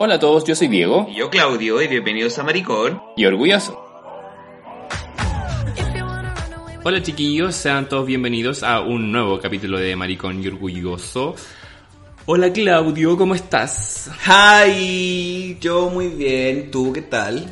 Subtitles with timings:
[0.00, 1.08] Hola a todos, yo soy Diego.
[1.10, 3.02] Y yo Claudio, y bienvenidos a Maricón.
[3.16, 3.84] Y orgulloso.
[6.84, 11.34] Hola chiquillos, sean todos bienvenidos a un nuevo capítulo de Maricón y Orgulloso.
[12.26, 14.08] Hola Claudio, ¿cómo estás?
[14.24, 17.46] Hi, yo muy bien, ¿tú qué tal?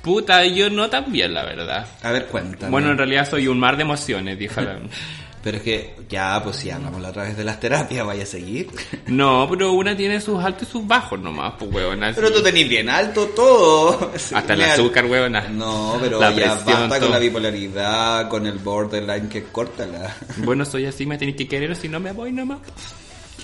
[0.00, 1.88] Puta, yo no tan bien, la verdad.
[2.04, 2.70] A ver, cuéntame.
[2.70, 4.78] Bueno, en realidad soy un mar de emociones, dijo la...
[5.42, 8.26] Pero es que ya, pues si hablamos la otra vez de las terapias, vaya a
[8.26, 8.68] seguir.
[9.06, 12.12] No, pero una tiene sus altos y sus bajos nomás, pues huevona.
[12.14, 14.12] Pero tú tenés bien alto todo.
[14.34, 15.48] Hasta el azúcar, huevona.
[15.48, 17.00] No, pero La ya presión, basta todo.
[17.00, 20.14] con la bipolaridad, con el borderline, que córtala.
[20.38, 22.58] Bueno, soy así, me tenéis que querer, si no me voy nomás.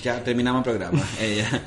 [0.05, 1.03] Ya terminamos el programa.
[1.21, 1.63] Ella.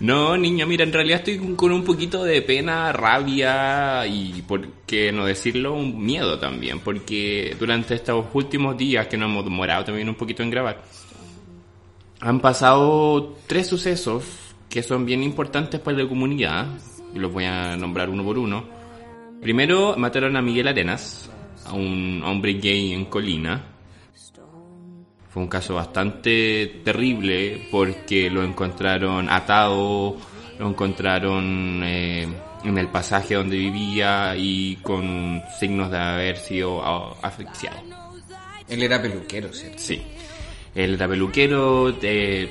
[0.00, 5.12] No, niño, mira, en realidad estoy con un poquito de pena, rabia y, por qué
[5.12, 10.08] no decirlo, un miedo también, porque durante estos últimos días que nos hemos demorado también
[10.08, 10.82] un poquito en grabar,
[12.20, 14.24] han pasado tres sucesos
[14.70, 16.66] que son bien importantes para la comunidad,
[17.14, 18.64] y los voy a nombrar uno por uno.
[19.42, 21.30] Primero, mataron a Miguel Arenas,
[21.66, 23.64] a un hombre gay en Colina.
[25.30, 30.16] Fue un caso bastante terrible porque lo encontraron atado,
[30.58, 32.26] lo encontraron eh,
[32.64, 37.78] en el pasaje donde vivía y con signos de haber sido ah, asfixiado.
[38.68, 39.78] Él era peluquero, ¿cierto?
[39.78, 40.02] Sí.
[40.74, 42.50] Él era peluquero, eh,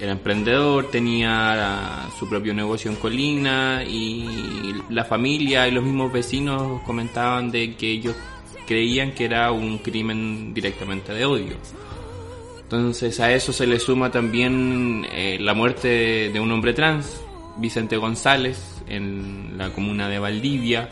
[0.00, 6.80] era emprendedor, tenía su propio negocio en Colina y la familia y los mismos vecinos
[6.82, 8.16] comentaban de que ellos
[8.70, 11.56] creían que era un crimen directamente de odio.
[12.62, 17.20] Entonces a eso se le suma también eh, la muerte de un hombre trans,
[17.56, 20.88] Vicente González, en la comuna de Valdivia,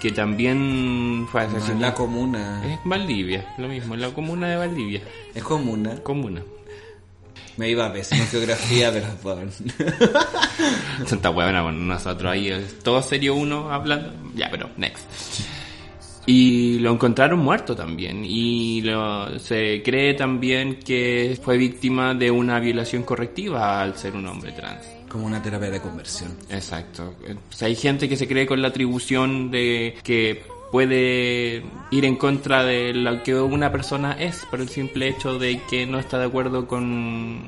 [0.00, 1.80] que también fue No, en asesinado.
[1.82, 2.62] la comuna.
[2.74, 5.00] Es Valdivia, lo mismo, en la comuna de Valdivia.
[5.32, 6.02] Es comuna.
[6.02, 6.42] Comuna.
[7.56, 9.52] Me iba pésimo en geografía, pero bueno.
[11.06, 14.12] Santa huevona, bueno, nosotros ahí, es todo serio uno hablando.
[14.34, 15.04] Ya, pero next.
[16.26, 18.24] Y lo encontraron muerto también.
[18.24, 24.26] Y lo- se cree también que fue víctima de una violación correctiva al ser un
[24.26, 24.84] hombre trans.
[25.08, 26.36] Como una terapia de conversión.
[26.48, 27.14] Exacto.
[27.48, 32.64] Pues hay gente que se cree con la atribución de que puede ir en contra
[32.64, 36.24] de lo que una persona es por el simple hecho de que no está de
[36.26, 37.42] acuerdo con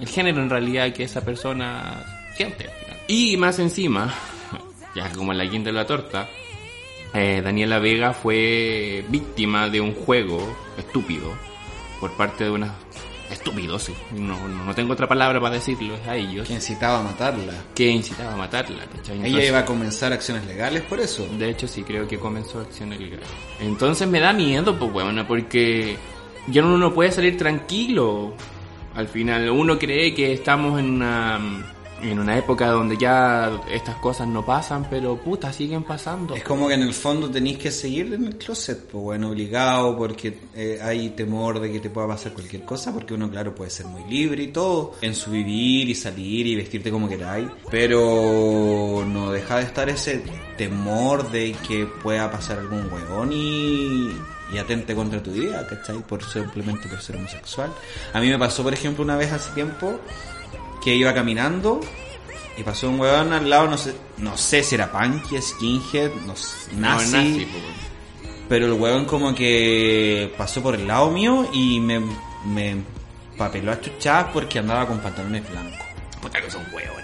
[0.00, 2.02] el género en realidad que esa persona
[2.36, 2.66] siente.
[3.06, 4.12] Y más encima,
[4.96, 6.28] ya como la quinta de la torta,
[7.14, 10.38] eh, Daniela Vega fue víctima de un juego
[10.76, 11.32] estúpido
[12.00, 12.70] por parte de unos
[13.30, 13.94] estúpidos, sí.
[14.12, 17.52] no, no, tengo otra palabra para decirlo a ellos, Que incitaba a matarla.
[17.74, 18.84] que incitaba a matarla.
[18.84, 19.16] ¿cachai?
[19.16, 21.26] Ella Entonces- iba a comenzar acciones legales por eso.
[21.38, 23.20] de hecho, sí, creo que comenzó acción ilegal.
[23.60, 25.96] Entonces me da miedo, pues, bueno, porque
[26.48, 28.34] ya uno no puede salir tranquilo.
[28.94, 31.40] Al final, uno cree que estamos en una,
[32.10, 36.34] en una época donde ya estas cosas no pasan, pero puta, siguen pasando.
[36.34, 39.96] Es como que en el fondo tenéis que seguir en el closet, pues bueno, obligado,
[39.96, 43.70] porque eh, hay temor de que te pueda pasar cualquier cosa, porque uno, claro, puede
[43.70, 49.04] ser muy libre y todo, en su vivir y salir y vestirte como queráis, pero
[49.06, 50.22] no deja de estar ese
[50.56, 54.10] temor de que pueda pasar algún huevón y,
[54.52, 55.98] y atente contra tu vida, ¿cachai?
[55.98, 57.72] Por simplemente por ser homosexual.
[58.12, 60.00] A mí me pasó, por ejemplo, una vez hace tiempo
[60.84, 61.80] que iba caminando
[62.56, 66.36] y pasó un huevón al lado, no sé, no sé si era punky, skinhead, no
[66.36, 67.64] sé, No, nazi, nazi, pues,
[68.48, 72.00] pero el huevón como que pasó por el lado mío y me,
[72.44, 72.76] me
[73.36, 75.86] papeló a chuchadas porque andaba con pantalones blancos.
[76.20, 76.94] puta que son ¿eh?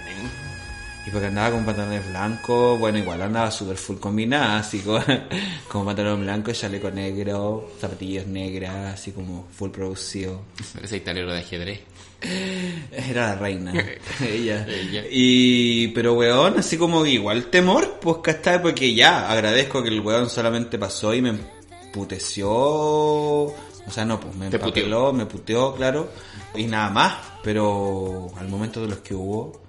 [1.07, 5.03] Y porque andaba con pantalones blancos, bueno, igual andaba super full combinada, así con,
[5.67, 10.41] con pantalón blanco, chaleco negro, zapatillas negras, así como full producido.
[10.81, 11.79] Ese italero de ajedrez.
[12.91, 13.73] Era la reina.
[14.21, 14.65] ella.
[14.67, 15.03] Ella.
[15.09, 18.61] Y, pero weón, así como igual temor, pues ¿cachai?
[18.61, 22.49] Porque ya, agradezco que el weón solamente pasó y me emputeció.
[22.51, 26.09] O sea, no, pues me empapeló, me puteó, claro.
[26.55, 27.13] Y nada más.
[27.43, 29.63] Pero al momento de los que hubo,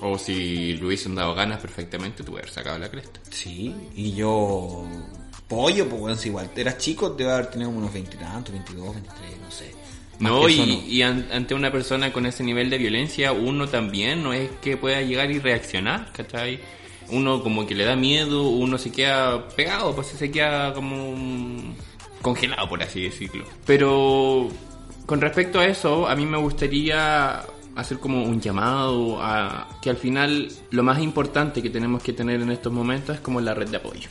[0.00, 3.20] O si le hubiesen dado ganas perfectamente, tú hubieras sacado la cresta.
[3.30, 3.74] sí.
[3.96, 4.86] Y yo,
[5.48, 8.54] pollo, pues weón, si igual eras chico, debe haber tenido como unos 20 y tantos,
[8.54, 9.74] 22, 23, no sé.
[10.20, 10.86] No, y, no.
[10.88, 14.76] y an- ante una persona con ese nivel de violencia, uno también no es que
[14.76, 16.60] pueda llegar y reaccionar, ¿cachai?
[17.10, 21.74] Uno como que le da miedo, uno se queda pegado, pues se queda como un-
[22.20, 23.44] congelado, por así decirlo.
[23.64, 24.48] Pero
[25.06, 27.42] con respecto a eso, a mí me gustaría
[27.76, 32.40] hacer como un llamado a que al final lo más importante que tenemos que tener
[32.42, 34.08] en estos momentos es como la red de apoyo.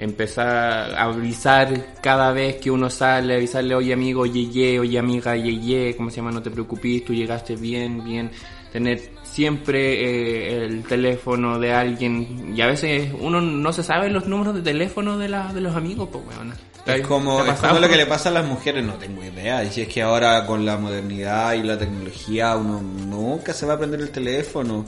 [0.00, 5.94] Empezar a avisar cada vez que uno sale, avisarle, oye amigo, oye, oye amiga, ye,
[5.94, 6.30] ¿cómo se llama?
[6.30, 8.30] No te preocupes, tú llegaste bien, bien.
[8.72, 14.26] Tener siempre eh, el teléfono de alguien y a veces uno no se sabe los
[14.26, 16.54] números de teléfono de, la, de los amigos, pues bueno.
[16.86, 19.62] Es como, es como lo que le pasa a las mujeres, no tengo idea.
[19.64, 23.74] Y si es que ahora con la modernidad y la tecnología uno nunca se va
[23.74, 24.86] a aprender el teléfono.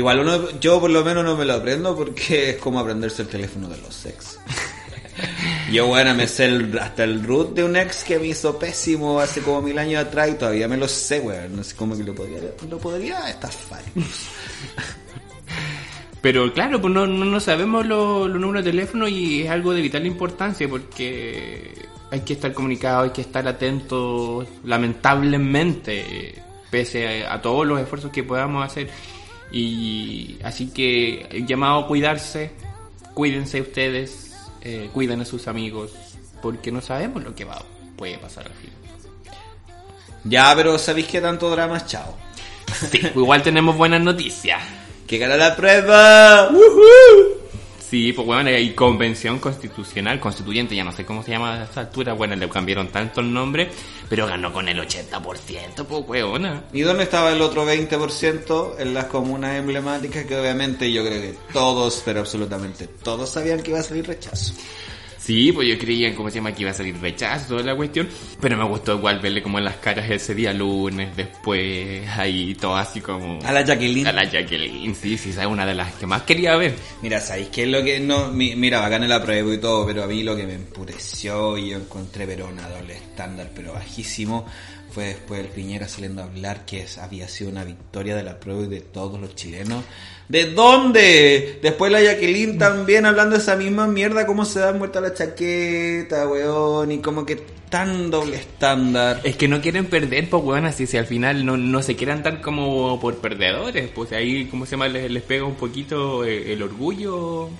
[0.00, 3.28] Igual uno, yo por lo menos no me lo aprendo porque es como aprenderse el
[3.28, 4.38] teléfono de los ex.
[5.70, 9.20] Yo bueno, me sé el- hasta el root de un ex que me hizo pésimo
[9.20, 11.54] hace como mil años atrás y todavía me lo sé, weón.
[11.54, 12.38] No sé cómo que lo podría,
[12.68, 13.82] lo podría estafar.
[16.22, 19.72] Pero claro, pues no, no, no sabemos lo- los números de teléfono y es algo
[19.72, 21.72] de vital importancia porque
[22.10, 26.34] hay que estar comunicado, hay que estar atento, lamentablemente,
[26.70, 28.88] pese a, a todos los esfuerzos que podamos hacer.
[29.52, 32.52] Y así que el llamado a cuidarse,
[33.14, 35.92] cuídense ustedes, eh, cuiden a sus amigos,
[36.42, 37.62] porque no sabemos lo que va,
[37.96, 38.70] puede pasar al fin.
[40.24, 41.84] Ya, pero ¿sabéis qué tanto drama?
[41.86, 42.16] Chao.
[42.90, 44.62] Sí, igual tenemos buenas noticias.
[45.06, 46.50] ¡Que gana la prueba!
[47.90, 51.80] Sí, pues bueno, hay convención constitucional, constituyente, ya no sé cómo se llama a esta
[51.80, 53.68] altura, bueno, le cambiaron tanto el nombre,
[54.08, 56.66] pero ganó con el 80%, pues weona.
[56.72, 61.34] ¿Y dónde estaba el otro 20% en las comunas emblemáticas que obviamente yo creo que
[61.52, 64.54] todos, pero absolutamente todos sabían que iba a salir rechazo?
[65.30, 66.52] Sí, pues yo creía, ¿cómo se llama?
[66.52, 68.08] Que iba a salir rechazo, toda la cuestión,
[68.40, 72.74] pero me gustó igual verle como en las caras ese día lunes, después ahí todo
[72.74, 73.38] así como...
[73.44, 74.08] A la Jacqueline.
[74.08, 76.74] A la Jacqueline, sí, sí, esa es una de las que más quería ver.
[77.00, 78.32] Mira, ¿sabéis qué es lo que no?
[78.32, 81.70] mi- mira, bacán el apruebo y todo, pero a mí lo que me empureció y
[81.70, 84.46] yo encontré pero una doble estándar, pero bajísimo,
[84.92, 88.64] fue después el Piñera saliendo a hablar que es- había sido una victoria del apruebo
[88.64, 89.84] y de todos los chilenos.
[90.28, 91.58] ¿De dónde?
[91.62, 96.28] Después la Jacqueline también hablando de esa misma mierda, cómo se da muerta la chaqueta,
[96.28, 97.36] weón, y como que
[97.68, 99.20] tan doble estándar.
[99.24, 102.22] Es que no quieren perder, pues weón, así si al final no, no se quieran
[102.22, 104.88] dar como por perdedores, pues ahí, ¿cómo se llama?
[104.88, 107.50] Les, les pega un poquito eh, el orgullo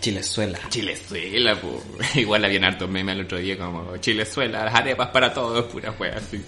[0.00, 0.58] Chilezuela.
[0.68, 2.16] Chilezuela, pues.
[2.16, 6.16] Igual habían hartos memes el otro día como Chilezuela, las arepas para todos, pura wea
[6.16, 6.40] así.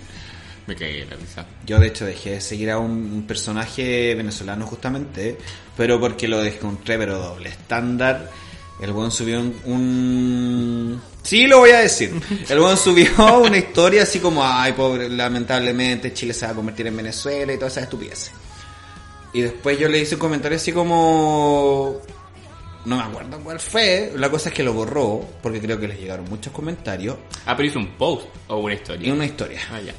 [0.68, 1.46] Me cagué de la risa.
[1.66, 5.38] Yo de hecho dejé de seguir a un, un personaje venezolano justamente,
[5.74, 8.30] pero porque lo encontré pero doble estándar.
[8.80, 12.12] El buen subió un, un- Sí, lo voy a decir.
[12.50, 13.08] El buen subió
[13.44, 17.56] una historia así como, ay, pobre, lamentablemente Chile se va a convertir en Venezuela y
[17.56, 18.30] todas esas estupideces.
[19.32, 21.96] Y después yo le hice un comentario así como...
[22.84, 24.12] No me acuerdo cuál fue.
[24.16, 27.16] La cosa es que lo borró, porque creo que les llegaron muchos comentarios.
[27.46, 29.08] Ah, pero hizo un post o una historia.
[29.08, 29.60] Y una historia.
[29.72, 29.92] Ah, ya.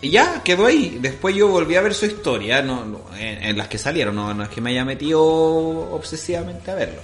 [0.00, 0.98] Y ya, quedó ahí.
[1.00, 4.32] Después yo volví a ver su historia, no, no, en, en las que salieron, no,
[4.32, 7.00] no es que me haya metido obsesivamente a verlo.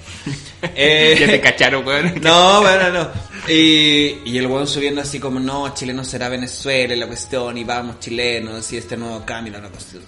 [0.75, 2.15] Eh, Ya te cacharon, weón.
[2.23, 3.09] no, bueno, no.
[3.53, 7.59] Y, y el weón subiendo así como, no, Chile no será Venezuela y la cuestión,
[7.59, 10.03] y vamos chilenos, y este nuevo cambio, la cuestión.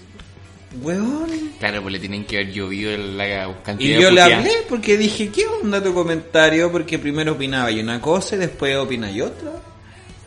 [0.81, 1.53] Weón.
[1.59, 5.29] Claro, pues le tienen que haber llovido la cantidad Y yo le hablé porque dije,
[5.29, 6.71] ¿qué onda tu comentario?
[6.71, 9.51] Porque primero opinaba y una cosa y después opina y otra.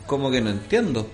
[0.05, 1.09] Como que no entiendo.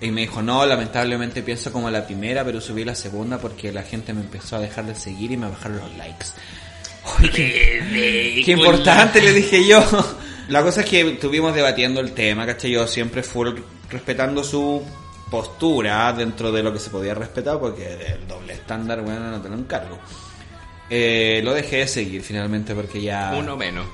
[0.00, 3.82] Y me dijo, no, lamentablemente pienso como la primera, pero subí la segunda porque la
[3.82, 6.26] gente me empezó a dejar de seguir y me bajaron los likes.
[7.32, 9.82] Qué importante, le dije yo.
[10.48, 12.70] La cosa es que estuvimos debatiendo el tema, ¿cachai?
[12.70, 13.52] Yo siempre fui
[13.90, 14.80] respetando su
[15.28, 19.48] postura dentro de lo que se podía respetar, porque el doble estándar, bueno, no te
[19.48, 19.98] lo encargo.
[20.88, 23.34] Eh, lo dejé de seguir finalmente porque ya...
[23.36, 23.86] Uno menos.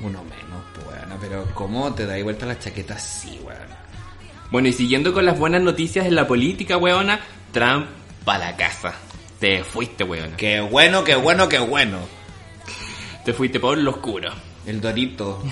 [0.00, 3.83] Uno menos, pues, bueno, pero ¿cómo te da vuelta la chaqueta así, weón?
[4.54, 7.18] Bueno, y siguiendo con las buenas noticias en la política, weona,
[7.50, 7.86] Trump
[8.24, 8.94] pa' la casa.
[9.40, 10.36] Te fuiste, weona.
[10.36, 11.98] Qué bueno, qué bueno, qué bueno.
[13.24, 14.30] Te fuiste por lo oscuro.
[14.64, 15.42] El dorito.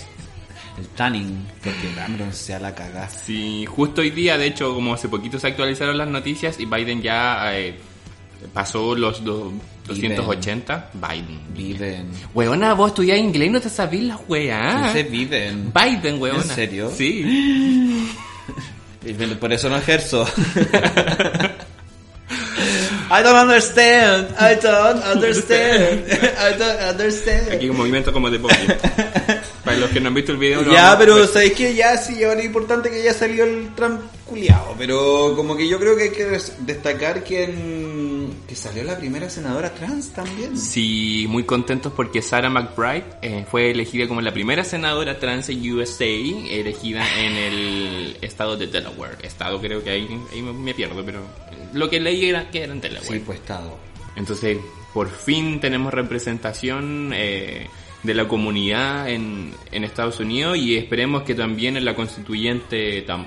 [0.78, 3.10] el tanning, porque Cameron sea la cagada.
[3.10, 7.02] Sí, justo hoy día, de hecho, como hace poquito se actualizaron las noticias y Biden
[7.02, 7.78] ya eh,
[8.52, 9.52] pasó los do-
[9.86, 10.90] 280.
[10.94, 11.40] Biden.
[11.54, 12.10] Viven.
[12.34, 14.90] Weona, vos estudiás inglés y no te sabís las weas.
[14.90, 15.72] Ese viven.
[15.72, 16.42] Biden, weona.
[16.42, 16.90] ¿En serio?
[16.96, 18.08] Sí.
[19.40, 20.26] Por eso no ejerzo.
[23.10, 24.28] I don't understand.
[24.38, 26.06] I don't understand.
[26.38, 27.52] I don't understand.
[27.52, 28.54] Aquí un movimiento como de Bobby.
[29.64, 32.24] Para los que no han visto el video, no ya, pero sabéis que ya sí,
[32.24, 34.00] ahora es importante que ya salió el Trump
[34.32, 34.74] culiao.
[34.78, 38.98] Pero como que yo creo que hay que des- destacar que, en- que salió la
[38.98, 40.56] primera senadora trans también.
[40.58, 45.72] Sí, muy contentos porque Sarah McBride eh, fue elegida como la primera senadora trans en
[45.72, 49.16] USA, elegida en el estado de Delaware.
[49.22, 51.20] Estado creo que ahí, ahí me- me pierdo, pero
[51.72, 53.06] lo que leí era que era en Delaware.
[53.12, 53.76] Sí, pues estado.
[54.16, 54.58] Entonces,
[54.92, 57.66] por fin tenemos representación eh,
[58.02, 63.26] de la comunidad en, en Estados Unidos y esperemos que también en la constituyente tam-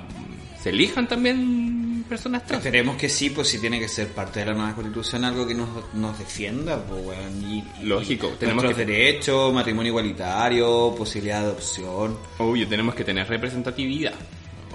[0.66, 2.64] se elijan también personas trans.
[2.64, 5.54] Esperemos que sí, pues si tiene que ser parte de la nueva constitución algo que
[5.54, 7.40] nos, nos defienda, pues weón.
[7.44, 12.18] Y, Lógico, tenemos que- derechos, matrimonio igualitario, posibilidad de adopción.
[12.38, 14.14] Obvio, tenemos que tener representatividad.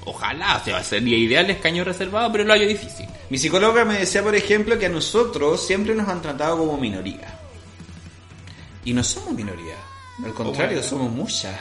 [0.06, 3.06] Ojalá, o sea, sería ideal escaño reservado, pero lo hallo difícil.
[3.30, 7.38] Mi psicóloga me decía, por ejemplo, que a nosotros siempre nos han tratado como minoría.
[8.86, 9.76] Y no somos minoría.
[10.24, 10.90] Al contrario, Bueno.
[10.90, 11.56] somos muchas.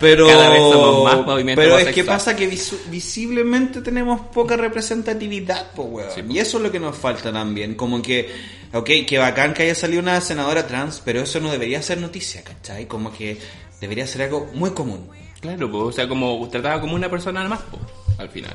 [0.00, 4.56] Pero, Cada vez somos más movimiento pero es que pasa que visu- visiblemente tenemos poca
[4.56, 6.10] representatividad, pues, weón.
[6.14, 6.32] Sí, po.
[6.32, 7.74] y eso es lo que nos falta también.
[7.74, 8.32] Como que,
[8.72, 12.42] ok, que bacán que haya salido una senadora trans, pero eso no debería ser noticia,
[12.44, 12.86] ¿cachai?
[12.86, 13.38] Como que
[13.80, 15.08] debería ser algo muy común.
[15.40, 17.82] Claro, pues, o sea, como tratada como una persona más, pues,
[18.18, 18.54] al final.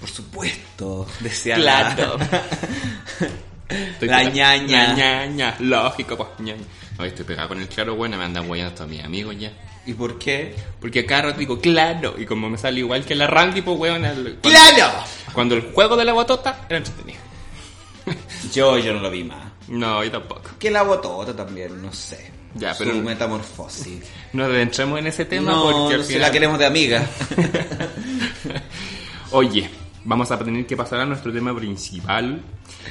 [0.00, 2.16] Por supuesto, decía Claro.
[4.00, 4.88] la- ñaña.
[4.88, 6.62] La ñaña, lógico, pues, ñaña.
[6.98, 9.52] Hoy estoy pegado con el claro, bueno, me andan guayando todos mis amigos ya.
[9.86, 10.54] ¿Y por qué?
[10.80, 14.04] Porque cada rato digo, claro, y como me sale igual que la Randy, pues, weón,
[14.04, 14.92] el- cuando, ¡Claro!
[15.32, 17.20] cuando el juego de la botota era entretenido.
[18.52, 19.46] Yo, yo no lo vi más.
[19.68, 20.42] No, yo tampoco.
[20.58, 22.30] Que la botota también, no sé.
[22.54, 24.02] Ya, Su pero- metamorfosis.
[24.32, 26.22] No adentremos en ese tema no, porque al si final...
[26.28, 27.06] la queremos de amiga.
[29.30, 29.68] Oye,
[30.08, 32.40] vamos a tener que pasar a nuestro tema principal.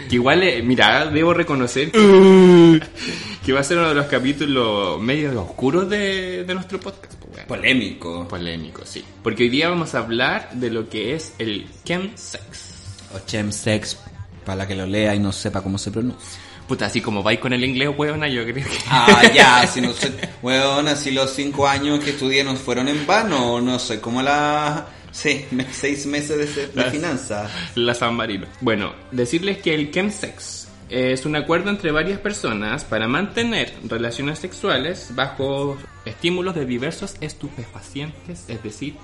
[0.07, 1.91] Que igual, eh, mira, debo reconocer
[3.45, 7.15] que va a ser uno de los capítulos medio oscuros de, de nuestro podcast.
[7.15, 7.47] pues, weón.
[7.47, 8.27] Polémico.
[8.27, 9.03] Polémico, sí.
[9.23, 12.75] Porque hoy día vamos a hablar de lo que es el chemsex.
[13.15, 13.97] O chemsex,
[14.45, 16.39] para la que lo lea y no sepa cómo se pronuncia.
[16.67, 18.77] Puta, así como vais con el inglés, weona, yo creo que...
[18.89, 20.11] Ah, ya, si no sé.
[20.41, 24.85] Bueno, así los cinco años que estudié no fueron en vano, no sé, como la.
[25.17, 27.51] Sí, seis meses de, se- de Las- finanzas.
[27.75, 28.45] La San Marino.
[28.61, 35.07] Bueno, decirles que el chemsex es un acuerdo entre varias personas para mantener relaciones sexuales
[35.15, 38.95] bajo estímulos de diversos estupefacientes, es decir,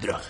[0.00, 0.22] droga.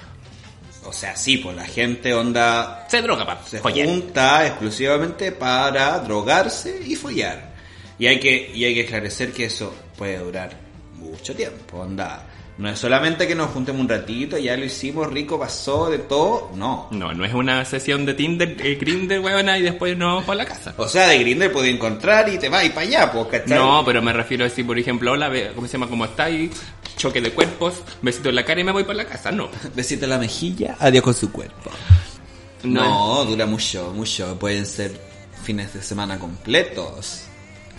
[0.84, 3.40] O sea, sí, pues la gente onda Se droga, pa.
[3.46, 3.86] se follar.
[3.86, 7.54] junta exclusivamente para drogarse y follar.
[7.98, 10.58] Y hay que y hay que esclarecer que eso puede durar
[10.96, 12.26] mucho tiempo, onda.
[12.60, 16.50] No es solamente que nos juntemos un ratito, ya lo hicimos, rico, pasó de todo,
[16.54, 16.88] no.
[16.90, 20.36] No, no es una sesión de Tinder, eh, Grindr, weona, y después nos vamos para
[20.36, 20.74] la casa.
[20.76, 23.58] O sea, de Grindr puede encontrar y te vas y para allá, pues, ¿cachai?
[23.58, 25.88] No, pero me refiero a si, por ejemplo, hola, ¿cómo se llama?
[25.88, 26.50] ¿Cómo estáis?
[26.98, 29.32] Choque de cuerpos, besito en la cara y me voy para la casa.
[29.32, 29.48] No.
[29.74, 31.70] Besito en la mejilla, adiós con su cuerpo.
[32.64, 34.38] No No, dura mucho, mucho.
[34.38, 35.00] Pueden ser
[35.42, 37.22] fines de semana completos.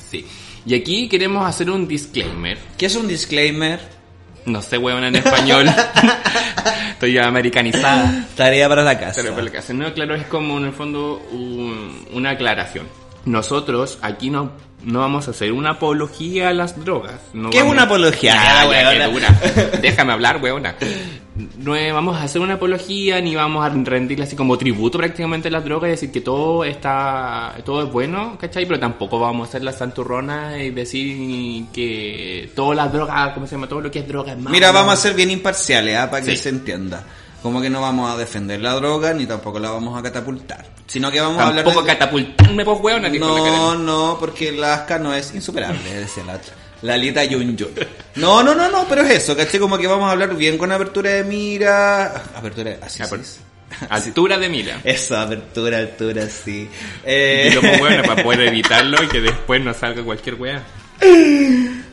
[0.10, 0.26] Sí.
[0.66, 2.58] Y aquí queremos hacer un disclaimer.
[2.80, 4.01] ¿Qué es un disclaimer?
[4.46, 5.68] No sé, weón, en español.
[6.92, 8.26] Estoy ya americanizada.
[8.36, 9.22] Tarea para la casa.
[9.22, 12.88] Pero, pero lo que hacen, no, claro, es como en el fondo un- una aclaración.
[13.26, 14.52] Nosotros aquí no,
[14.84, 17.20] no vamos a hacer una apología a las drogas.
[17.34, 18.34] No ¿Qué es una apología?
[18.36, 19.80] Ah, ya, qué.
[19.82, 20.76] Déjame hablar, weona.
[21.60, 25.52] No vamos a hacer una apología ni vamos a rendirle así como tributo prácticamente a
[25.52, 28.66] las drogas y decir que todo está todo es bueno, ¿cachai?
[28.66, 33.56] Pero tampoco vamos a hacer la santurrona y decir que todas las drogas, ¿cómo se
[33.56, 33.68] llama?
[33.68, 34.50] Todo lo que es droga es malo.
[34.50, 36.10] Mira, vamos a ser bien imparciales, ¿ah?
[36.10, 36.38] para que Sí.
[36.44, 37.04] se entienda.
[37.42, 40.66] Como que no vamos a defender la droga ni tampoco la vamos a catapultar.
[40.92, 41.94] Sino que vamos a hablar Tampoco de...
[41.94, 46.54] catapultarme, pues, la No, no, porque la asca no es insuperable, decía la otra.
[46.82, 47.70] La Lita Yun Yun.
[48.16, 49.58] No, no, no, no, pero es eso, ¿caché?
[49.58, 52.08] Como que vamos a hablar bien con apertura de mira.
[52.36, 52.80] Apertura de.
[52.84, 53.40] Así, Aper- sí.
[53.90, 54.82] Altura de mira.
[54.84, 56.70] Eso, apertura, altura, sí.
[57.06, 60.62] Eh, Y lo bueno, para poder evitarlo y que después no salga cualquier weá.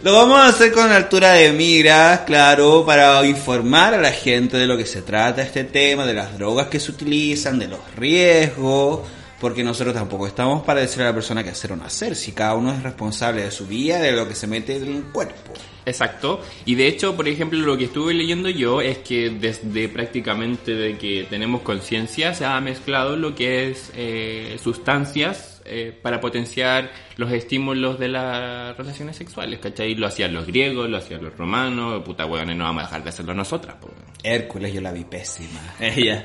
[0.03, 4.67] Lo vamos a hacer con altura de miras, claro, para informar a la gente de
[4.67, 9.01] lo que se trata este tema, de las drogas que se utilizan, de los riesgos,
[9.41, 12.33] porque nosotros tampoco estamos para decirle a la persona qué hacer o no hacer, si
[12.33, 15.53] cada uno es responsable de su vida, de lo que se mete en el cuerpo.
[15.87, 16.43] Exacto.
[16.67, 20.99] Y de hecho, por ejemplo, lo que estuve leyendo yo es que desde prácticamente de
[20.99, 27.31] que tenemos conciencia se ha mezclado lo que es eh, sustancias eh, para potenciar los
[27.33, 29.95] estímulos de las relaciones sexuales, ¿cachai?
[29.95, 33.09] Lo hacían los griegos, lo hacían los romanos, puta hueones, no vamos a dejar de
[33.11, 33.93] hacerlo nosotras, pues.
[34.23, 35.61] Hércules yo la vi pésima.
[35.81, 36.25] Ella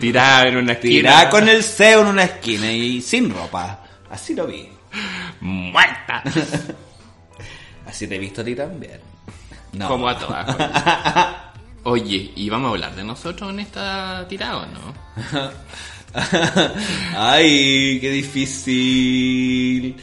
[0.00, 0.94] Tirada en una esquina.
[0.94, 3.84] tirada con el ceo en una esquina y sin ropa.
[4.10, 4.68] Así lo vi.
[5.40, 6.22] Muerta.
[7.86, 9.00] Así te he visto a ti también.
[9.72, 9.88] No.
[9.88, 10.46] Como a todas.
[11.84, 12.02] oye.
[12.04, 14.94] Oye, ¿y vamos a hablar de nosotros en esta tirada o no?
[17.16, 19.96] Ay, qué difícil.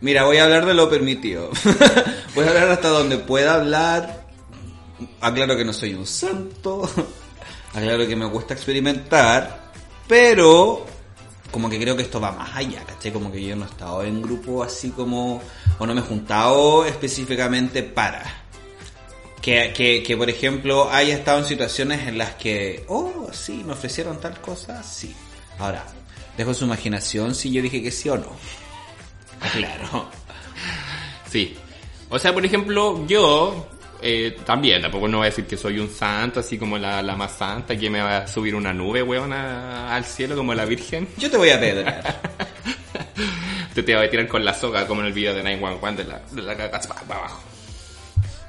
[0.00, 1.50] Mira, voy a hablar de lo permitido.
[2.34, 4.26] voy a hablar hasta donde pueda hablar.
[5.20, 6.88] Aclaro que no soy un santo.
[7.74, 9.70] Aclaro que me gusta experimentar.
[10.08, 10.86] Pero,
[11.50, 13.12] como que creo que esto va más allá, ¿cachai?
[13.12, 15.42] Como que yo no he estado en grupo así como.
[15.78, 18.24] O no me he juntado específicamente para.
[19.42, 23.72] Que, que, que, por ejemplo, haya estado en situaciones en las que, oh, sí, me
[23.72, 25.14] ofrecieron tal cosa, sí.
[25.60, 25.84] Ahora,
[26.36, 28.26] dejo su imaginación si yo dije que sí o no.
[29.56, 30.06] Claro.
[31.30, 31.56] Sí.
[32.08, 33.68] O sea, por ejemplo, yo
[34.02, 37.16] eh, también, tampoco no voy a decir que soy un santo, así como la, la
[37.16, 40.64] más santa, que me va a subir una nube, weón, a- al cielo como la
[40.64, 41.08] Virgen.
[41.16, 42.20] Yo te voy a pedrar.
[43.74, 46.08] Te te va a tirar con la soga, como en el video de 911 de
[46.08, 47.40] la, de la cagas para abajo.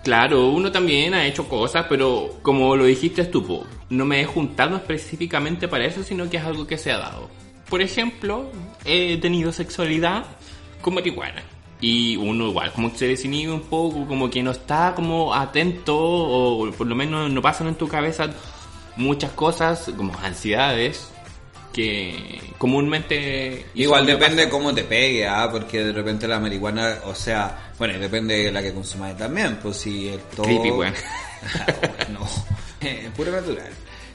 [0.04, 4.76] Claro, uno también ha hecho cosas, pero como lo dijiste tú, no me he juntado
[4.76, 7.30] específicamente para eso, sino que es algo que se ha dado.
[7.70, 8.52] Por ejemplo,
[8.84, 10.26] he tenido sexualidad
[10.82, 11.44] con marihuana.
[11.80, 15.98] Y uno igual, como que se desinhibe un poco, como que no está como atento,
[15.98, 18.30] o por lo menos no pasan en tu cabeza
[18.98, 21.12] muchas cosas, como ansiedades,
[21.72, 23.66] que comúnmente...
[23.76, 25.50] Igual depende cómo te pegue, ¿ah?
[25.52, 29.78] porque de repente la marihuana, o sea, bueno, depende de la que consumas también, pues
[29.78, 30.46] si el todo...
[30.46, 30.94] Creepy, weón.
[32.14, 32.28] no,
[32.82, 33.70] eh, puro natural.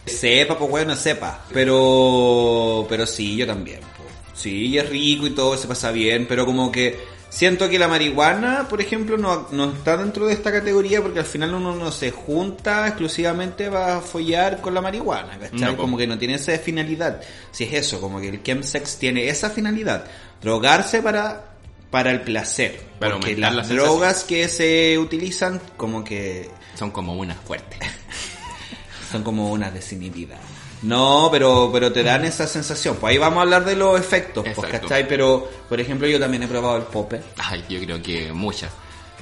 [0.04, 1.44] Sepa, pues bueno, sepa.
[1.52, 3.80] Pero, pero sí, yo también.
[3.96, 4.08] pues.
[4.34, 8.66] Sí, es rico y todo, se pasa bien, pero como que siento que la marihuana,
[8.68, 12.10] por ejemplo, no, no está dentro de esta categoría porque al final uno no se
[12.10, 15.72] junta exclusivamente para follar con la marihuana, ¿cachai?
[15.72, 17.20] No, como que no tiene esa finalidad.
[17.50, 20.06] Si es eso, como que el chemsex tiene esa finalidad,
[20.40, 21.56] drogarse para
[21.90, 22.80] para el placer.
[22.98, 27.78] Para porque las la drogas que se utilizan como que Son como unas fuertes.
[29.12, 30.36] son como una desinhibida.
[30.82, 32.96] No, pero, pero te dan esa sensación.
[32.96, 34.70] Pues ahí vamos a hablar de los efectos, pues.
[34.70, 35.08] ¿cachai?
[35.08, 37.22] Pero, por ejemplo, yo también he probado el popper.
[37.38, 38.70] Ay, yo creo que muchas.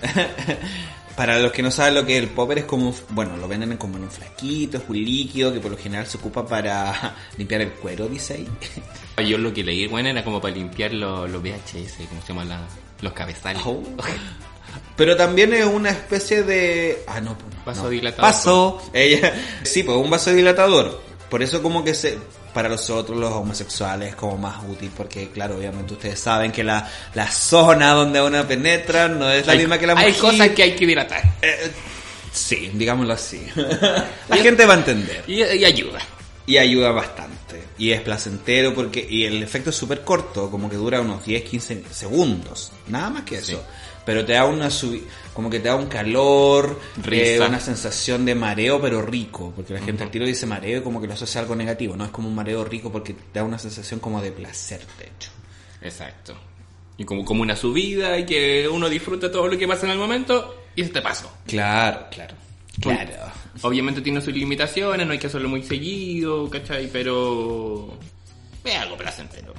[1.16, 3.76] Para los que no saben lo que es el popper, es como, bueno, lo venden
[3.76, 7.60] como en un flaquito, es un líquido que por lo general se ocupa para limpiar
[7.60, 8.48] el cuero, dice ahí.
[9.28, 12.48] Yo lo que leí, bueno, era como para limpiar los, los VHS, ¿cómo se llaman
[12.48, 12.66] la-
[13.00, 13.62] los cabezales?
[13.64, 13.80] Oh.
[14.96, 17.04] Pero también es una especie de...
[17.06, 17.84] Ah, no, pues no.
[17.84, 18.30] Vasodilatador.
[18.32, 18.90] Paso.
[18.92, 19.32] Ella...
[19.62, 21.00] Sí, pues un vasodilatador.
[21.34, 22.16] Por eso como que se...
[22.52, 26.88] Para nosotros los homosexuales es como más útil porque claro, obviamente ustedes saben que la,
[27.12, 30.20] la zona donde uno penetra no es la Hay- misma que la Hay mujer.
[30.20, 31.24] cosas que hay que dilatar.
[31.42, 31.72] Eh,
[32.30, 33.44] sí, digámoslo así.
[34.28, 35.24] la gente va a entender.
[35.26, 35.98] Y, y ayuda.
[36.46, 37.64] Y ayuda bastante.
[37.78, 41.42] Y es placentero porque y el efecto es súper corto, como que dura unos 10,
[41.42, 42.70] 15 segundos.
[42.86, 43.56] Nada más que eso.
[43.56, 43.58] Sí.
[44.04, 48.34] Pero te da una subi como que te da un calor, eh, una sensación de
[48.34, 51.40] mareo pero rico, porque la gente al tiro dice mareo y como que lo asocia
[51.40, 54.22] a algo negativo, no es como un mareo rico porque te da una sensación como
[54.22, 55.30] de placer, de hecho.
[55.82, 56.34] Exacto.
[56.96, 59.98] Y como, como una subida y que uno disfruta todo lo que pasa en el
[59.98, 61.30] momento y se te pasó.
[61.46, 62.36] Claro, claro.
[62.80, 63.12] Claro.
[63.62, 66.88] Obviamente tiene sus limitaciones, no hay que hacerlo muy seguido, ¿cachai?
[66.92, 67.96] Pero
[68.64, 69.54] es algo placentero.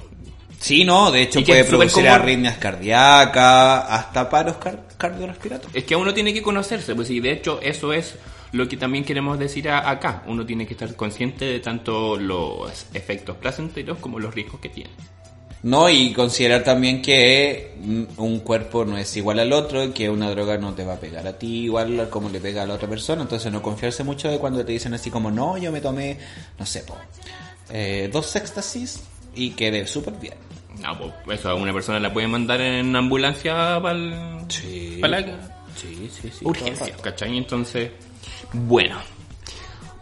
[0.58, 2.08] Sí, no, de hecho puede producir común.
[2.08, 5.76] arritmias cardíacas, hasta paros car- cardiorrespiratorios.
[5.76, 8.14] Es que uno tiene que conocerse, pues y de hecho eso es
[8.52, 10.22] lo que también queremos decir a- acá.
[10.26, 14.90] Uno tiene que estar consciente de tanto los efectos placenteros como los riesgos que tiene.
[15.62, 20.30] No, y considerar también que mm, un cuerpo no es igual al otro, que una
[20.30, 22.88] droga no te va a pegar a ti igual como le pega a la otra
[22.88, 26.18] persona, entonces no confiarse mucho de cuando te dicen así como, no, yo me tomé,
[26.58, 26.96] no sé, po,
[27.70, 29.02] eh, dos éxtasis
[29.34, 30.34] y quedé súper bien.
[30.82, 33.98] No, pues eso a una persona la puede mandar en ambulancia para
[34.48, 34.98] Sí.
[35.00, 35.20] la
[35.74, 36.44] Sí, sí, sí.
[36.44, 37.36] urgencia, ¿cachai?
[37.36, 37.90] Entonces,
[38.52, 38.96] bueno.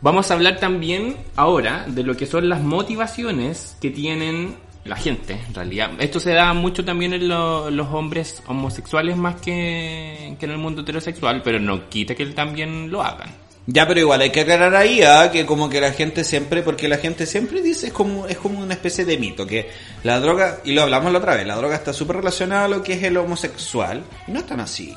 [0.00, 5.40] Vamos a hablar también ahora de lo que son las motivaciones que tienen la gente,
[5.48, 5.92] en realidad.
[5.98, 10.58] Esto se da mucho también en lo- los hombres homosexuales más que, que en el
[10.58, 13.30] mundo heterosexual, pero no quita que también lo hagan.
[13.66, 15.30] Ya, pero igual hay que aclarar ahí ¿ah?
[15.32, 18.60] que como que la gente siempre, porque la gente siempre dice, es como, es como
[18.60, 19.70] una especie de mito, que
[20.02, 22.82] la droga, y lo hablamos la otra vez, la droga está súper relacionada a lo
[22.82, 24.94] que es el homosexual, y no es tan así.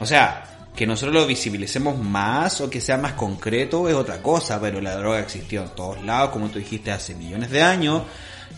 [0.00, 0.44] O sea,
[0.76, 4.96] que nosotros lo visibilicemos más o que sea más concreto es otra cosa, pero la
[4.96, 8.02] droga existió en todos lados, como tú dijiste, hace millones de años,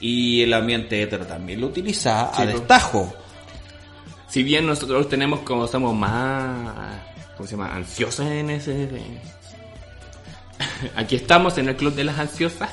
[0.00, 3.14] y el ambiente hetero también lo utiliza a Sí, destajo.
[4.26, 6.74] Si bien nosotros tenemos como somos más,
[7.36, 7.74] ¿cómo se llama?
[7.74, 8.88] Ansiosos en ese...
[10.96, 12.70] Aquí estamos en el club de las ansiosas.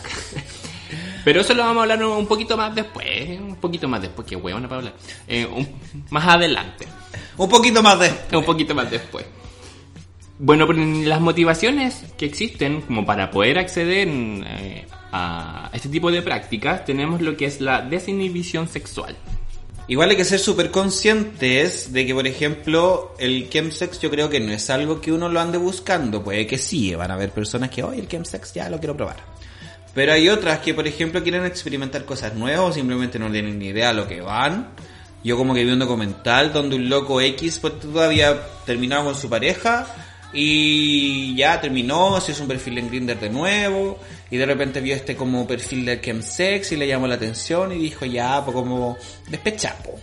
[1.24, 4.36] Pero eso lo vamos a hablar un poquito más después, un poquito más después, que
[4.36, 4.94] huevona para hablar.
[5.28, 5.68] Eh, un-
[6.10, 6.88] más adelante,
[7.38, 8.38] Un poquito más de...
[8.38, 9.26] un poquito más después.
[10.40, 16.22] Bueno, pero las motivaciones que existen como para poder acceder eh, a este tipo de
[16.22, 19.16] prácticas, tenemos lo que es la desinhibición sexual.
[19.90, 24.40] Igual hay que ser súper conscientes de que, por ejemplo, el chemsex yo creo que
[24.40, 26.24] no es algo que uno lo ande buscando.
[26.24, 29.18] Puede que sí, van a haber personas que, oye, el chemsex ya lo quiero probar.
[29.96, 33.70] Pero hay otras que, por ejemplo, quieren experimentar cosas nuevas o simplemente no tienen ni
[33.70, 34.70] idea a lo que van.
[35.24, 39.28] Yo como que vi un documental donde un loco X pues, todavía terminaba con su
[39.28, 39.88] pareja
[40.32, 44.00] Y ya terminó, se hizo un perfil en Grindr de nuevo.
[44.32, 47.80] Y de repente vio este como perfil de chemsex y le llamó la atención y
[47.80, 50.00] dijo ya, pues como despechapo.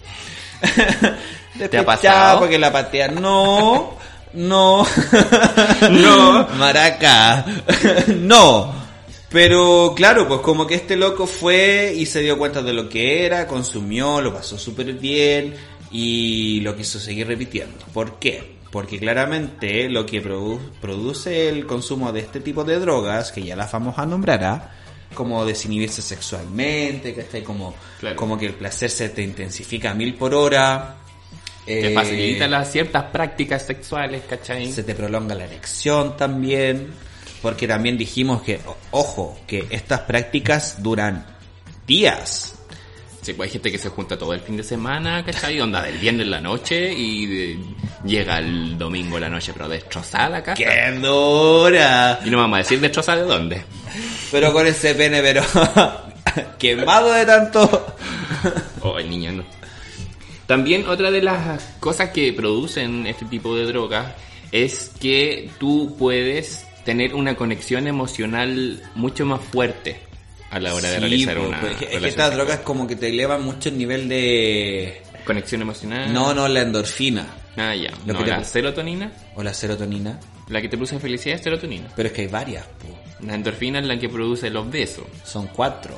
[1.70, 2.40] ¿Te ha pasado?
[2.40, 3.96] porque la patea no,
[4.34, 4.86] no,
[5.90, 6.48] No.
[6.58, 7.44] maraca,
[8.16, 8.74] no.
[9.28, 13.24] Pero claro, pues como que este loco fue y se dio cuenta de lo que
[13.26, 15.54] era, consumió, lo pasó súper bien
[15.90, 17.84] y lo quiso seguir repitiendo.
[17.92, 18.55] ¿Por qué?
[18.76, 23.56] Porque claramente lo que produ- produce el consumo de este tipo de drogas, que ya
[23.56, 24.70] las vamos a nombrar, ¿ah?
[25.14, 28.16] como desinhibirse sexualmente, que está como, Claro.
[28.16, 30.96] como que el placer se te intensifica a mil por hora.
[31.64, 34.70] Que eh, facilita las ciertas prácticas sexuales, ¿cachai?
[34.70, 36.88] se te prolonga la erección también,
[37.40, 38.60] porque también dijimos que,
[38.90, 41.24] ojo, que estas prácticas duran
[41.86, 42.55] días.
[43.22, 45.60] Sí, pues hay gente que se junta todo el fin de semana, ¿cachai?
[45.60, 47.58] Onda del viernes en la noche y de-
[48.04, 50.56] llega el domingo en la noche, pero destrozada la casa.
[50.62, 52.20] ¡Qué dura!
[52.24, 53.64] Y no vamos a decir destrozada de dónde.
[54.30, 55.42] Pero con ese pene, pero
[56.58, 57.94] quemado de tanto.
[58.82, 59.44] Oh, el niño no.
[60.46, 64.12] También otra de las cosas que producen este tipo de drogas
[64.52, 70.00] es que tú puedes tener una conexión emocional mucho más fuerte
[70.50, 73.08] a la hora de Sí, realizar una pues, es que- estas drogas como que te
[73.08, 75.02] elevan mucho el nivel de...
[75.24, 76.12] Conexión emocional.
[76.12, 77.90] No, no, la endorfina Ah, ya.
[78.06, 79.10] Lo No, que te- la serotonina.
[79.34, 80.20] o la serotonina.
[80.48, 81.88] La que te produce felicidad es serotonina.
[81.96, 82.96] Pero es que hay varias, po.
[83.26, 85.04] La endorfina es la que produce los besos.
[85.24, 85.96] son cuatro.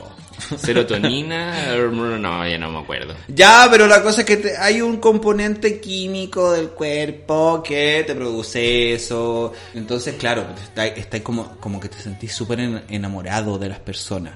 [0.56, 1.74] Serotonina,
[2.18, 3.14] no, ya no me acuerdo.
[3.28, 8.14] Ya, pero la cosa es que te- hay un componente químico del cuerpo que te
[8.14, 9.52] produce eso.
[9.74, 14.34] Entonces, claro, está, está como, como que te sentís súper en- enamorado de las personas.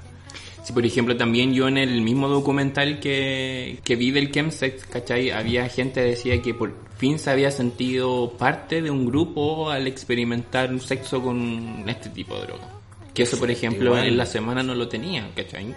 [0.65, 5.31] Sí, por ejemplo, también yo en el mismo documental que, que vi del chemsex, ¿cachai?
[5.31, 9.89] Había gente que decía que por fin se había sentido parte de un grupo al
[9.89, 12.69] experimentar un sexo con este tipo de droga.
[13.15, 14.07] Que eso, por ejemplo, Igual.
[14.07, 15.75] en la semana no lo tenían, ¿cachai?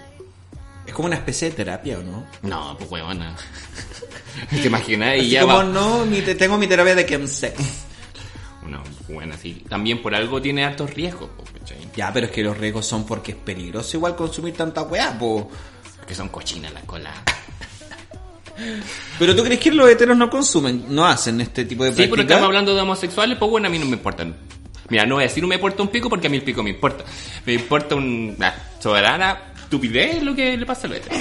[0.88, 2.26] Es como una especie de terapia, ¿o no?
[2.43, 3.36] No, pues huevona.
[4.50, 5.17] ¿Te imaginas?
[5.17, 5.63] Y ya como, va...
[5.63, 7.56] no, mi te- tengo mi terapia de chemsex.
[8.69, 9.63] No, bueno, sí.
[9.69, 11.78] También por algo tiene altos riesgos, ¿cachai?
[11.95, 15.50] Ya, pero es que los riesgos son porque es peligroso igual consumir tanta weá, po.
[16.08, 17.15] Que son cochinas las colas.
[19.19, 22.10] Pero tú crees que los heteros no consumen, no hacen este tipo de Sí, pero
[22.12, 22.36] prácticas?
[22.38, 24.36] estamos hablando de homosexuales, pues bueno, a mí no me importan.
[24.89, 26.63] Mira, no voy a decir no me importa un pico porque a mí el pico
[26.63, 27.04] me importa.
[27.45, 28.36] Me importa un...
[28.41, 31.19] ah, soberana estupidez lo que le pasa a los heteros.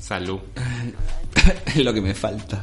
[0.00, 0.40] Salud.
[1.66, 2.62] Es lo que me falta.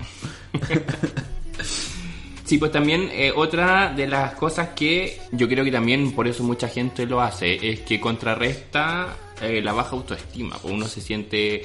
[2.48, 6.44] Sí, pues también eh, otra de las cosas que yo creo que también por eso
[6.44, 10.58] mucha gente lo hace es que contrarresta eh, la baja autoestima.
[10.58, 11.64] Pues uno se siente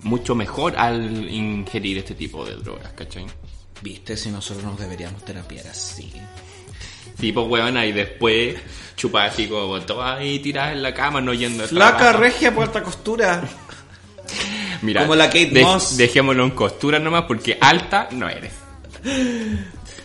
[0.00, 3.26] mucho mejor al ingerir este tipo de drogas, ¿cachai?
[3.80, 6.12] Viste, si nosotros nos deberíamos terapiar así.
[7.18, 8.56] Tipo, weón, y después
[8.96, 12.20] chupa así como ahí tirada en la cama, no yendo a Flaca, trabajar.
[12.20, 13.42] regia, puerta costura.
[14.82, 15.96] Mira, Como la Kate Moss.
[15.96, 18.52] Dejémoslo en costura nomás porque alta no eres.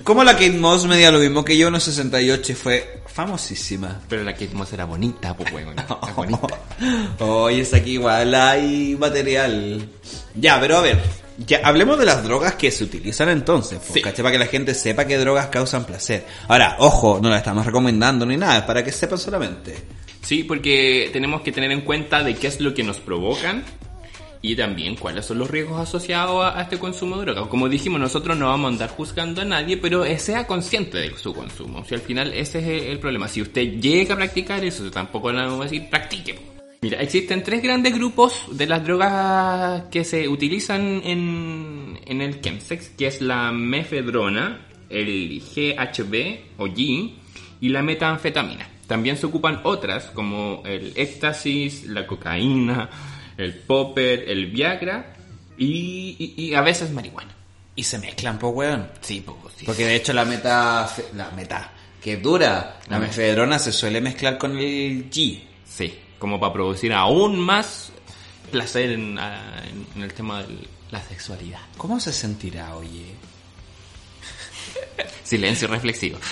[0.03, 3.99] Como la Kate Moss media lo mismo que yo, unos 68 y fue famosísima.
[4.07, 5.73] Pero la Kate Moss era bonita, pues weón.
[5.73, 6.47] era bonita.
[7.19, 9.87] Oye, es aquí igual hay material.
[10.35, 11.01] Ya, pero a ver,
[11.45, 14.02] ya hablemos de las drogas que se utilizan entonces, pues, Sí.
[14.02, 14.23] ¿cachai?
[14.23, 16.25] Para que la gente sepa qué drogas causan placer.
[16.47, 19.75] Ahora, ojo, no la estamos recomendando ni nada, es para que sepan solamente.
[20.21, 23.63] Sí, porque tenemos que tener en cuenta de qué es lo que nos provocan
[24.41, 27.47] y también cuáles son los riesgos asociados a, a este consumo de drogas.
[27.47, 31.34] Como dijimos, nosotros no vamos a andar juzgando a nadie, pero sea consciente de su
[31.34, 31.84] consumo.
[31.86, 33.28] Si al final ese es el, el problema.
[33.28, 36.38] Si usted llega a practicar eso, tampoco le vamos a decir practique.
[36.81, 42.89] Mira, existen tres grandes grupos de las drogas que se utilizan en, en el chemsex,
[42.91, 47.13] que es la mefedrona, el GHB o G
[47.59, 48.67] y la metanfetamina.
[48.87, 52.89] También se ocupan otras como el éxtasis, la cocaína,
[53.37, 55.13] el popper, el viagra
[55.57, 57.35] y, y- y a veces marihuana.
[57.75, 58.87] Y se mezclan, pues, weón.
[59.01, 59.65] Sí, poco, sí.
[59.65, 64.57] Porque de hecho la meta, la meta, que dura, La mefedrona se suele mezclar con
[64.57, 65.41] el G.
[65.65, 67.91] Sí, como para producir aún más
[68.51, 71.62] placer en, en- en el tema de la sexualidad.
[71.77, 73.13] ¿Cómo se sentirá, oye?
[75.23, 76.17] Silencio reflexivo.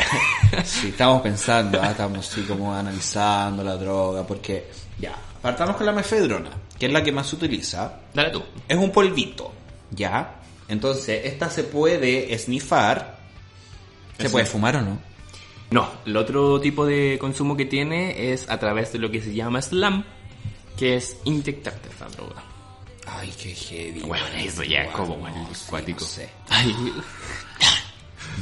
[0.64, 5.92] Sí, estamos pensando, ah, estamos así como analizando la droga, porque ya, partamos con la
[5.92, 8.00] mefedrona, que es la que más se utiliza.
[8.14, 8.44] Dale tú.
[8.68, 9.54] Es un polvito,
[9.92, 10.36] ¿ya?
[10.68, 13.18] Entonces, esta se puede esnifar.
[14.18, 14.98] ¿Se puede fumar o no?
[15.70, 19.34] No, el otro tipo de consumo que tiene es a través de lo que se
[19.34, 20.04] llama slam,
[20.78, 22.44] que es inyectarte esta droga.
[23.06, 24.02] Ay, qué heavy.
[24.02, 26.02] Bueno, eso ya es como sí, cuático.
[26.02, 26.30] no sé.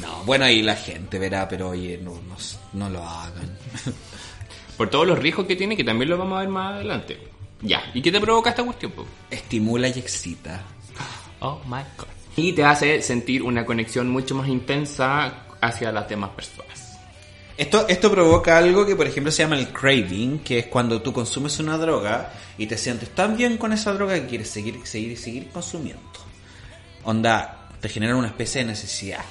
[0.02, 2.36] No, bueno, ahí la gente verá, pero oye, no, no,
[2.74, 3.58] no lo hagan.
[4.78, 7.18] Por todos los riesgos que tiene, que también lo vamos a ver más adelante.
[7.62, 8.92] Ya, ¿y qué te provoca esta cuestión?
[8.92, 9.06] po?
[9.32, 10.62] Estimula y excita.
[11.40, 12.08] Oh my god.
[12.36, 16.75] Y te hace sentir una conexión mucho más intensa hacia las demás personas.
[17.58, 21.14] Esto, esto provoca algo que, por ejemplo, se llama el craving, que es cuando tú
[21.14, 25.18] consumes una droga y te sientes tan bien con esa droga que quieres seguir, seguir,
[25.18, 26.02] seguir consumiendo.
[27.04, 29.24] Onda, te genera una especie de necesidad.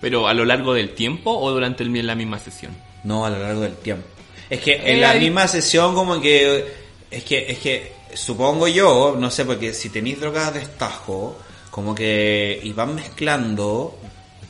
[0.00, 2.76] Pero a lo largo del tiempo o durante el, la misma sesión.
[3.04, 4.06] No a lo largo del tiempo.
[4.50, 6.82] Es que Eh, en la hay- misma sesión como que...
[7.10, 11.36] Es que, es que supongo yo, no sé, porque si tenéis drogas de estajo,
[11.70, 12.60] como que...
[12.62, 13.98] Y van mezclando,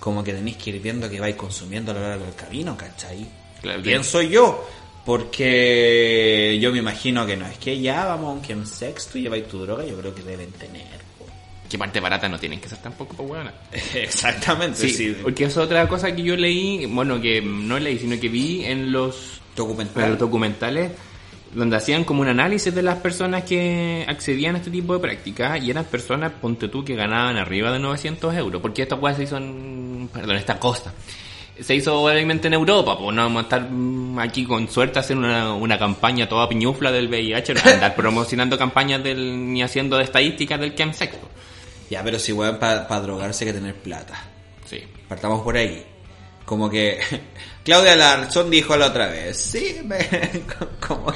[0.03, 3.25] como que tenéis que ir viendo que vais consumiendo a lo largo del camino, ¿cachai?
[3.61, 4.69] Claro, Pienso yo.
[5.05, 9.47] Porque yo me imagino que no es que ya vamos a un chemsex, tú lleváis
[9.47, 10.99] tu droga, yo creo que deben tener.
[11.19, 11.27] po.
[11.71, 13.53] Que parte barata no tienen que ser tampoco, pues bueno.
[13.95, 15.17] Exactamente, Sí, sí.
[15.23, 18.73] porque es otra cosa que yo leí, bueno, que no leí, sino que vi en
[18.73, 20.91] en los documentales,
[21.53, 25.63] donde hacían como un análisis de las personas que accedían a este tipo de prácticas,
[25.63, 29.25] y eran personas, ponte tú, que ganaban arriba de 900 euros, porque esta cosa se
[29.25, 30.93] hizo en, perdón, esta costa.
[31.61, 35.27] Se hizo obviamente en Europa, pues no vamos a estar mm, aquí con suerte haciendo
[35.27, 40.05] una, una campaña toda piñufla del VIH, no andar promocionando campañas del, ni haciendo de
[40.05, 41.15] estadísticas del chemsex.
[41.15, 41.33] pues.
[41.91, 44.15] Ya, pero si weón, para drogarse hay que tener plata.
[44.65, 44.83] Sí.
[45.07, 45.85] Partamos por ahí.
[46.47, 46.99] Como que
[47.65, 49.99] Claudia Larson dijo la otra vez, sí, me,
[50.87, 51.13] como.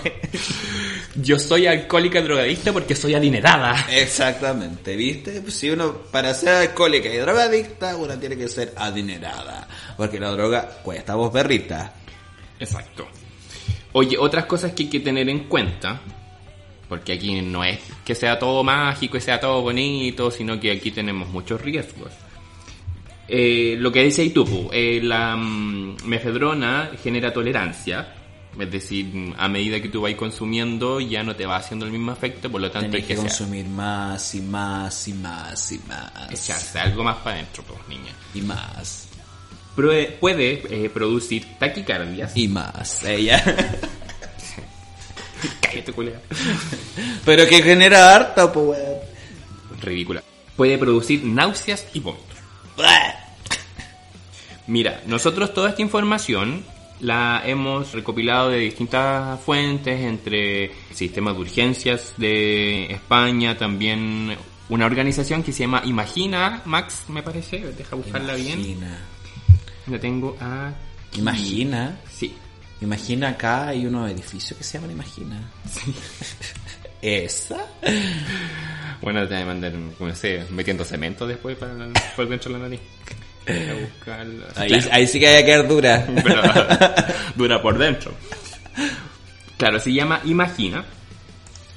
[1.17, 3.87] Yo soy alcohólica drogadicta porque soy adinerada.
[3.91, 5.51] Exactamente, ¿viste?
[5.51, 9.67] Si uno, para ser alcohólica y drogadicta, uno tiene que ser adinerada.
[9.97, 11.93] Porque la droga cuesta vos perrita.
[12.61, 13.09] Exacto.
[13.93, 16.01] Oye, otras cosas que hay que tener en cuenta,
[16.89, 20.91] porque aquí no es que sea todo mágico, que sea todo bonito, sino que aquí
[20.91, 22.13] tenemos muchos riesgos.
[23.29, 28.15] Eh, lo que dice Itupu, eh, la mm, mefedrona genera tolerancia,
[28.59, 32.13] es decir, a medida que tú vas consumiendo ya no te va haciendo el mismo
[32.13, 35.73] efecto, por lo tanto Tenés hay que que, sea- consumir más y más y más
[35.73, 36.13] y más.
[36.31, 38.13] echarse algo más para adentro, pues, niña.
[38.35, 39.09] Y más.
[39.75, 42.35] Puede eh, producir taquicardias.
[42.37, 43.05] Y más.
[43.05, 43.43] Ella.
[45.61, 46.21] Cállate, culea.
[47.25, 48.79] Pero que genera harta, pues
[49.83, 50.23] ridícula.
[50.57, 52.26] Puede producir náuseas y vómitos.
[54.67, 56.65] Mira, nosotros toda esta información
[57.01, 64.37] la hemos recopilado de distintas fuentes, entre sistemas de urgencias de España, también
[64.69, 68.61] una organización que se llama Imagina, Max, me parece, deja buscarla bien.
[68.61, 68.99] Imagina.
[69.87, 70.73] La tengo a...
[71.17, 72.01] Imagina.
[72.11, 72.35] Sí.
[72.81, 75.51] Imagina acá hay unos edificios que se llaman Imagina.
[77.03, 77.67] ¿Esa?
[79.03, 81.73] Bueno, te voy a mandar, no sé, metiendo cemento después para
[82.17, 82.81] por dentro de la nariz.
[83.47, 84.89] Ahí, Claro.
[84.93, 86.07] ahí sí que hay que quedar dura.
[86.25, 86.43] pero
[87.37, 88.13] dura por dentro.
[89.57, 90.85] Claro, se llama Imagina.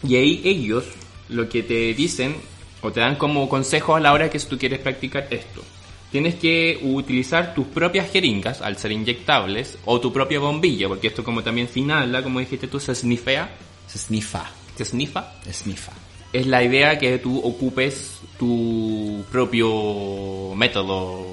[0.03, 0.85] Y ahí ellos
[1.29, 2.35] lo que te dicen
[2.81, 5.63] o te dan como consejo a la hora que tú quieres practicar esto.
[6.11, 11.23] Tienes que utilizar tus propias jeringas al ser inyectables o tu propia bombilla, porque esto
[11.23, 13.47] como también se inhala, como dijiste tú, se snifea,
[13.87, 14.49] Se snifa.
[14.75, 15.33] se snifa.
[15.51, 15.91] Snifa.
[16.31, 21.25] Es la idea que tú ocupes tu propio método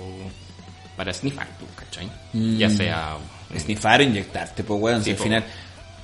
[0.97, 2.11] para snifar, tú, ¿cachai?
[2.59, 3.17] Ya sea...
[3.57, 5.05] Snifar o inyectarte, pues weón.
[5.05, 5.45] si al final.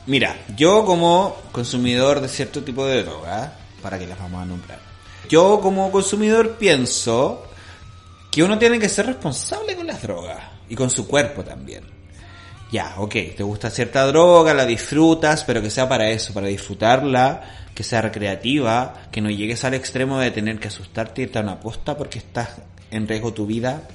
[0.07, 3.53] Mira, yo como consumidor de cierto tipo de droga,
[3.83, 4.79] para que las vamos a nombrar.
[5.29, 7.45] Yo como consumidor pienso
[8.31, 11.85] que uno tiene que ser responsable con las drogas y con su cuerpo también.
[12.71, 17.62] Ya, ok, te gusta cierta droga, la disfrutas, pero que sea para eso, para disfrutarla,
[17.75, 21.43] que sea recreativa, que no llegues al extremo de tener que asustarte y irte a
[21.43, 23.89] una posta porque estás en riesgo tu vida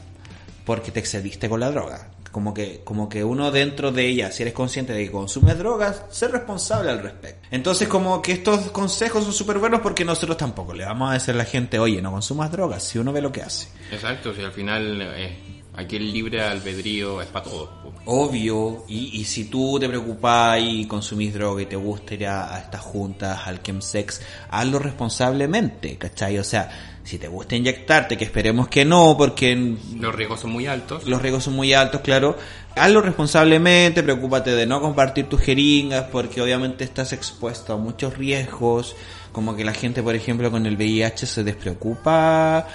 [0.66, 2.10] porque te excediste con la droga.
[2.32, 6.04] Como que, como que uno dentro de ella, si eres consciente de que consumes drogas,
[6.12, 7.48] ser responsable al respecto.
[7.52, 11.34] Entonces como que estos consejos son súper buenos porque nosotros tampoco le vamos a decir
[11.34, 13.70] a la gente, oye, no consumas drogas, si uno ve lo que hace.
[13.92, 17.70] Exacto, si al final eh, aquí el libre albedrío es para todos.
[18.06, 22.54] Obvio, y, y si tú te preocupas y consumís droga y te gusta ir a,
[22.56, 26.38] a estas juntas, al chemsex, hazlo responsablemente, ¿cachai?
[26.40, 26.70] O sea,
[27.04, 31.06] si te gusta inyectarte, que esperemos que no, porque Los riesgos son muy altos.
[31.06, 32.38] los riesgos son muy altos, claro.
[32.76, 38.96] Hazlo responsablemente, preocúpate de no compartir tus jeringas, porque obviamente estás expuesto a muchos riesgos,
[39.32, 42.68] como que la gente, por ejemplo, con el VIH se despreocupa.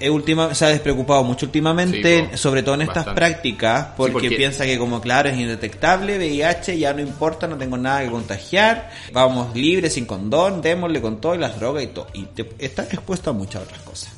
[0.00, 3.18] Eh, última, se ha despreocupado mucho últimamente, Sí, po, sobre todo en estas bastante.
[3.20, 7.76] prácticas, porque, porque- piensa que como claro es indetectable, VIH ya no importa, no tengo
[7.76, 12.06] nada que contagiar, vamos libres, sin condón, démosle con todo y las drogas y todo.
[12.14, 14.12] Y te, estás expuesto a muchas otras cosas.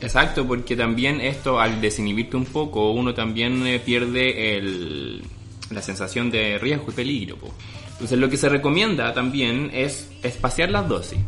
[0.00, 5.22] Exacto, porque también esto, al desinhibirte un poco, uno también eh, pierde el,
[5.70, 7.36] la sensación de riesgo y peligro.
[7.36, 7.48] po.
[7.92, 11.18] Entonces lo que se recomienda también es espaciar las dosis.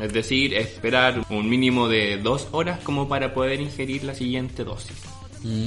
[0.00, 4.96] Es decir, esperar un mínimo de dos horas como para poder ingerir la siguiente dosis.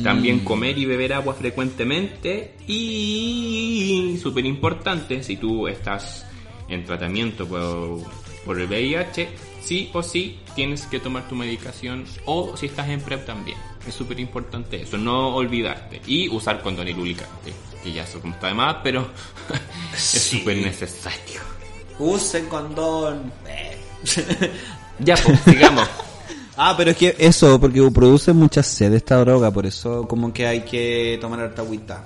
[0.04, 6.26] También comer y beber agua frecuentemente y, súper importante, si tú estás
[6.70, 8.02] en tratamiento por,
[8.46, 9.30] por el VIH,
[9.62, 13.58] sí o sí tienes que tomar tu medicación o si estás en PrEP también.
[13.88, 16.02] Es súper importante eso, no olvidarte.
[16.06, 17.52] Y usar condón y lubricante,
[17.84, 19.08] que ya eso como está de más, pero
[19.94, 20.38] es Sí.
[20.38, 21.42] súper necesario.
[22.00, 23.32] Usen condón.
[23.48, 23.78] Eh.
[25.00, 25.88] Ya, pues, sigamos.
[26.56, 30.46] Ah, pero es que eso, porque produce mucha sed esta droga, por eso como que
[30.46, 32.04] hay que tomar harta agüita.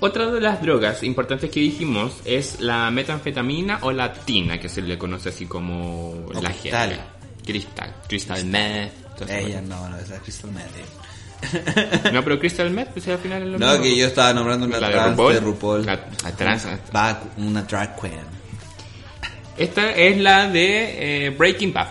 [0.00, 4.82] Otra de las drogas importantes que dijimos es la metanfetamina o la tina, que se
[4.82, 6.88] le conoce así como O la cristal.
[6.90, 7.04] gente.
[7.46, 7.94] Cristal.
[8.08, 8.92] Crystal meth.
[9.28, 12.12] Ella no, no, esa es Crystal Meth.
[12.12, 13.82] No, pero crystal meth, pues al final es lo No, mismo.
[13.84, 15.32] que yo estaba nombrando una La de trans RuPaul.
[15.34, 15.86] de RuPaul.
[15.86, 16.66] La- la trans.
[16.94, 18.18] Va una drag queen.
[19.56, 21.88] Esta es la de eh, Breaking Bad.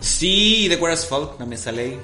[0.00, 1.98] Sí, de Queer as Folk también sale ahí.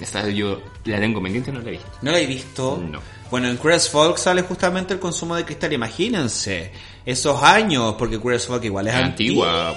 [0.00, 1.90] Esta yo la tengo pendiente, no la he visto.
[2.02, 2.82] ¿No la he visto?
[2.90, 3.00] No.
[3.30, 5.72] Bueno, en as Folk sale justamente el consumo de cristal.
[5.72, 6.70] Imagínense
[7.04, 9.74] esos años, porque as Folk igual es Antigua,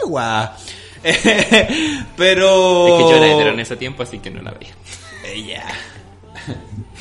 [0.00, 0.56] antigua.
[2.16, 2.88] Pero...
[2.88, 4.74] Es que yo era hetero en ese tiempo, así que no la veía.
[5.24, 5.66] Ella.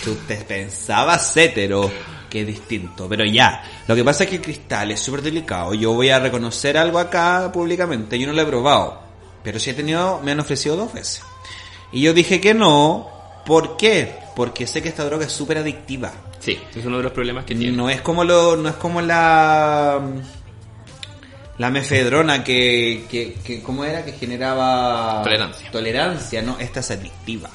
[0.03, 1.89] Tú te pensabas hetero,
[2.29, 3.63] que distinto, pero ya.
[3.87, 5.73] Lo que pasa es que el cristal es súper delicado.
[5.73, 8.19] Yo voy a reconocer algo acá públicamente.
[8.19, 9.01] Yo no lo he probado,
[9.43, 11.23] pero sí he tenido, me han ofrecido dos veces.
[11.91, 13.09] Y yo dije que no.
[13.45, 14.15] ¿Por qué?
[14.35, 16.11] Porque sé que esta droga es súper adictiva.
[16.39, 17.75] Sí, es uno de los problemas que tiene.
[17.75, 20.01] No es como lo, no es como la
[21.57, 24.05] la mefedrona que, que, que ¿cómo era?
[24.05, 25.71] que generaba Tolerancia.
[25.71, 27.49] Tolerancia, no, esta es adictiva.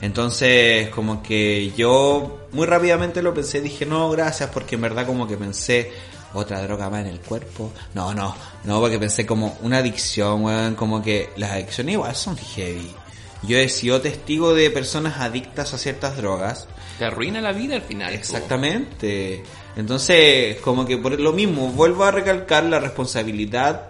[0.00, 5.26] Entonces, como que yo muy rápidamente lo pensé, dije, no, gracias, porque en verdad como
[5.26, 5.90] que pensé,
[6.34, 7.72] otra droga más en el cuerpo.
[7.94, 8.34] No, no,
[8.64, 12.94] no, porque pensé como una adicción, weón, como que las adicciones igual son heavy.
[13.42, 16.66] Yo he sido testigo de personas adictas a ciertas drogas
[16.98, 18.08] Te arruina la vida al final.
[18.10, 18.18] po.
[18.18, 19.44] Exactamente.
[19.76, 23.88] Entonces, como que por lo mismo, vuelvo a recalcar la responsabilidad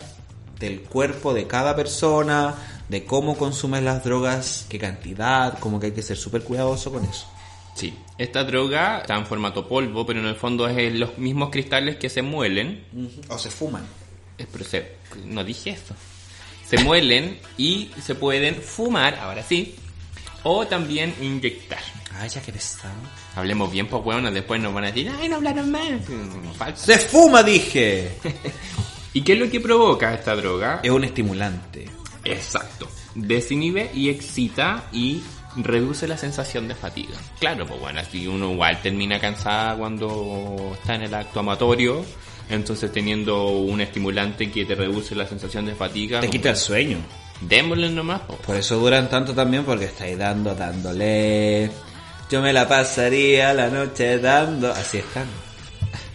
[0.61, 2.55] del cuerpo de cada persona,
[2.89, 7.05] de cómo consumes las drogas, qué cantidad, como que hay que ser súper cuidadoso con
[7.05, 7.27] eso.
[7.75, 11.97] Sí, esta droga está en formato polvo, pero en el fondo es los mismos cristales
[11.97, 12.85] que se muelen.
[13.29, 13.87] O se fuman.
[14.37, 14.93] Eh, Pero se,
[15.27, 15.95] no dije eso.
[16.69, 19.77] Se muelen y se pueden fumar, ahora sí,
[20.43, 21.79] o también inyectar.
[22.19, 22.95] Ay, ya que pesado.
[23.37, 25.89] Hablemos bien, pues hueonas, después nos van a decir, ay, no hablaron más.
[26.75, 28.11] ¡Se fuma, dije!
[29.13, 30.81] ¿Y qué es lo que provoca esta droga?
[30.83, 31.89] es un estimulante.
[32.33, 32.89] Exacto.
[33.15, 35.23] Desinhibe y excita y
[35.57, 37.17] reduce la sensación de fatiga.
[37.41, 42.05] Claro, pues bueno, así uno igual termina cansada cuando está en el acto amatorio,
[42.51, 46.99] entonces teniendo un estimulante que te reduce la sensación de fatiga, Te quita el sueño.
[47.41, 48.21] démosle nomás.
[48.21, 48.35] po.
[48.37, 51.71] Por eso duran tanto también, porque estáis dando, dándole.
[52.31, 54.71] Yo me la pasaría la noche dando.
[54.71, 55.27] Así están.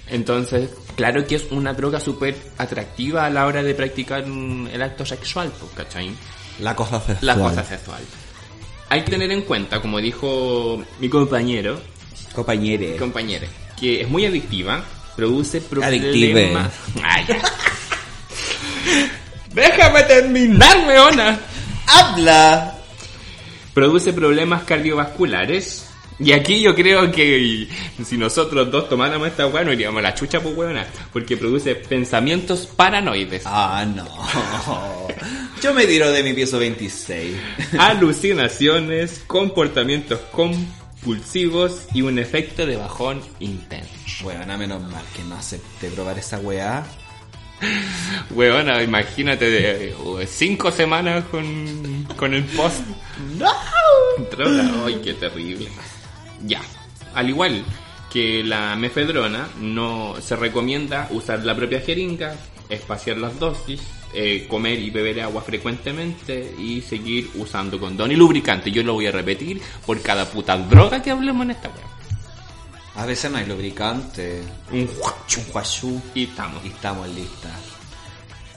[0.10, 4.82] Entonces, claro que es una droga súper atractiva a la hora de practicar mm, el
[4.82, 6.12] acto sexual, pues, ¿cachai?
[6.60, 7.18] La cosa sexual.
[7.22, 8.02] La cosa sexual.
[8.90, 11.80] Hay que tener en cuenta, como dijo mi compañero,
[12.36, 12.96] Compañere.
[12.98, 13.48] compañera,
[13.80, 14.84] que es muy adictiva,
[15.16, 16.32] produce Adictive.
[16.34, 16.72] problemas.
[16.96, 17.42] Ya.
[19.54, 21.40] Déjame terminar, weona.
[21.88, 22.76] ¡Habla!
[23.74, 25.90] Produce problemas cardiovasculares.
[26.20, 27.68] Y aquí yo creo que
[28.04, 30.86] si nosotros dos tomáramos esta weá, nos iríamos a la chucha, pues weona.
[31.12, 34.08] Porque produce pensamientos paranoides, Ah, no.
[35.62, 37.36] Yo me tiro de mi piso 26.
[37.80, 44.24] alucinaciones, comportamientos compulsivos y un efecto de bajón intenso.
[44.24, 46.86] Bueno, a menos mal que no acepté probar esa weá.
[48.32, 52.82] Weona, imagínate de, eh, cinco semanas con, con el post.
[53.38, 53.52] ¡No!
[54.32, 55.70] Droga, ay, qué terrible.
[56.44, 56.62] Ya,
[57.16, 57.64] al igual
[58.12, 62.36] que la mefedrona, no se recomienda usar la propia jeringa,
[62.70, 63.82] espaciar las dosis,
[64.14, 68.70] eh, comer y beber agua frecuentemente y seguir usando condón y lubricante.
[68.70, 71.94] Yo lo voy a repetir por cada puta droga que hablemos en esta web.
[72.96, 74.44] A veces no hay lubricante.
[74.72, 74.90] Un Un
[75.52, 76.00] guachú.
[76.14, 76.64] y estamos.
[76.64, 77.60] Y estamos listas.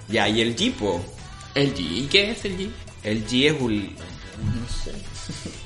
[0.08, 1.02] Ya, y el Jeepo.
[1.54, 2.70] El G, ¿y qué es el G?
[3.02, 3.84] El G es un...
[3.86, 4.92] No sé.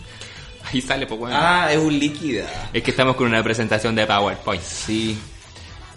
[0.72, 1.36] Ahí sale, pues bueno.
[1.38, 2.46] Ah, es un líquida.
[2.72, 4.62] Es que estamos con una presentación de PowerPoint.
[4.62, 5.18] Sí.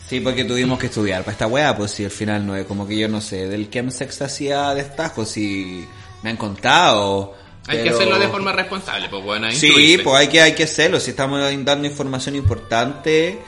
[0.07, 2.85] Sí, porque tuvimos que estudiar para esta weá, pues si al final no es como
[2.87, 5.87] que yo no sé del chemsex hacía destajo, si
[6.21, 7.33] me han contado,
[7.67, 10.03] Hay que hacerlo de forma responsable, pues bueno, Sí, instruirse.
[10.03, 10.99] pues hay que, hay que hacerlo.
[10.99, 13.39] Si estamos dando información importante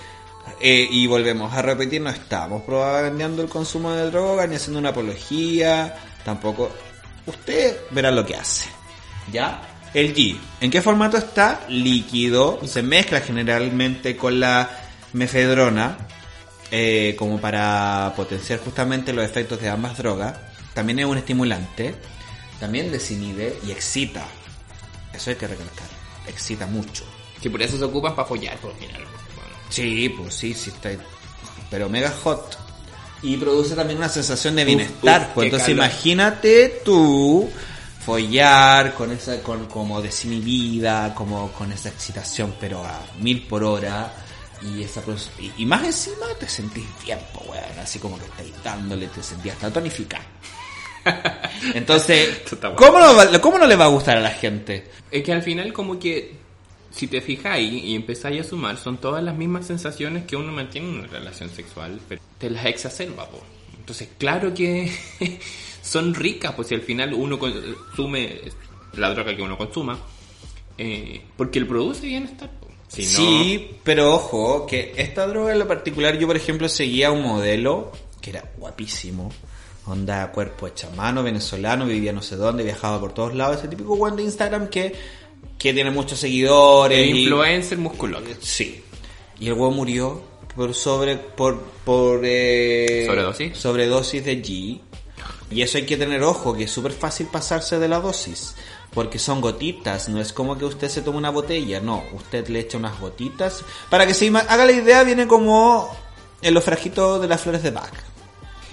[0.62, 4.90] eh, y volvemos a repetir, no estamos propagandeando el consumo de droga ni haciendo una
[4.90, 5.96] apología.
[6.24, 6.72] Tampoco.
[7.26, 8.70] Usted verá lo que hace.
[9.32, 9.62] ¿Ya?
[9.96, 10.38] El G.
[10.60, 11.62] ¿En qué formato está?
[11.70, 12.60] Líquido.
[12.68, 14.70] Se mezcla generalmente con la
[15.14, 15.98] mefedrona.
[16.72, 20.36] eh, como para potenciar justamente los efectos de ambas drogas.
[20.74, 21.96] También es un estimulante.
[22.60, 24.26] También desinhibe y excita.
[25.14, 25.88] Eso hay que recalcar.
[26.28, 27.06] Excita mucho.
[27.42, 29.02] Sí, por eso se ocupan para follar, por final.
[29.02, 29.56] Bueno.
[29.70, 30.90] Sí, pues sí, sí está.
[31.70, 32.58] Pero mega hot.
[33.22, 35.22] Y produce también una sensación de bienestar.
[35.22, 35.86] uf, pues entonces calor.
[35.86, 37.50] imagínate tú
[38.06, 44.14] follar con esa, con como desinhibida, como con esa excitación, pero a mil por hora.
[44.62, 45.04] Y esa
[45.40, 49.52] y, y más encima te sentís bien, weón, así como que estáis dándole, te sentís
[49.52, 50.24] hasta tonificado.
[51.74, 52.42] Entonces.
[52.76, 54.90] ¿cómo no, ¿cómo no le va a gustar a la gente?
[55.12, 56.36] Es que al final como que
[56.92, 60.88] si te fijáis y empezáis a sumar, son todas las mismas sensaciones que uno mantiene
[60.88, 63.44] en una relación sexual, pero te las exacerba, po.
[63.78, 64.92] Entonces, claro que
[65.86, 68.42] son ricas, pues si al final uno consume
[68.98, 70.00] la droga que uno consuma,
[70.78, 72.68] eh, porque él produce bienestar, po.
[72.88, 77.12] Si no, Sí, pero ojo, que esta droga en lo particular, yo por ejemplo seguía
[77.12, 79.32] un modelo que era guapísimo.
[79.88, 83.68] Onda, cuerpo hecha a mano, venezolano, vivía no sé dónde, viajaba por todos lados, ese
[83.68, 84.94] típico weón de Instagram que,
[85.60, 86.98] que tiene muchos seguidores.
[86.98, 88.26] el y- influencer musculoso.
[88.42, 88.82] Sí.
[89.40, 90.24] Y el weón murió
[90.56, 93.58] por sobre, por, por, eh, ¿Sobredosis?
[93.58, 94.82] sobredosis de G.
[95.56, 98.56] Y eso hay que tener ojo, que es súper fácil pasarse de la dosis.
[98.94, 102.60] Porque son gotitas, no es como que usted se tome una botella, no, usted le
[102.60, 103.64] echa unas gotitas.
[103.90, 105.96] Para que se haga la idea, viene como
[106.42, 107.94] en los frajitos de las flores de Bach.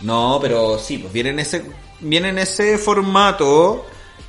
[0.00, 1.62] No, pero sí, pues viene en ese,
[2.00, 3.86] viene en ese formato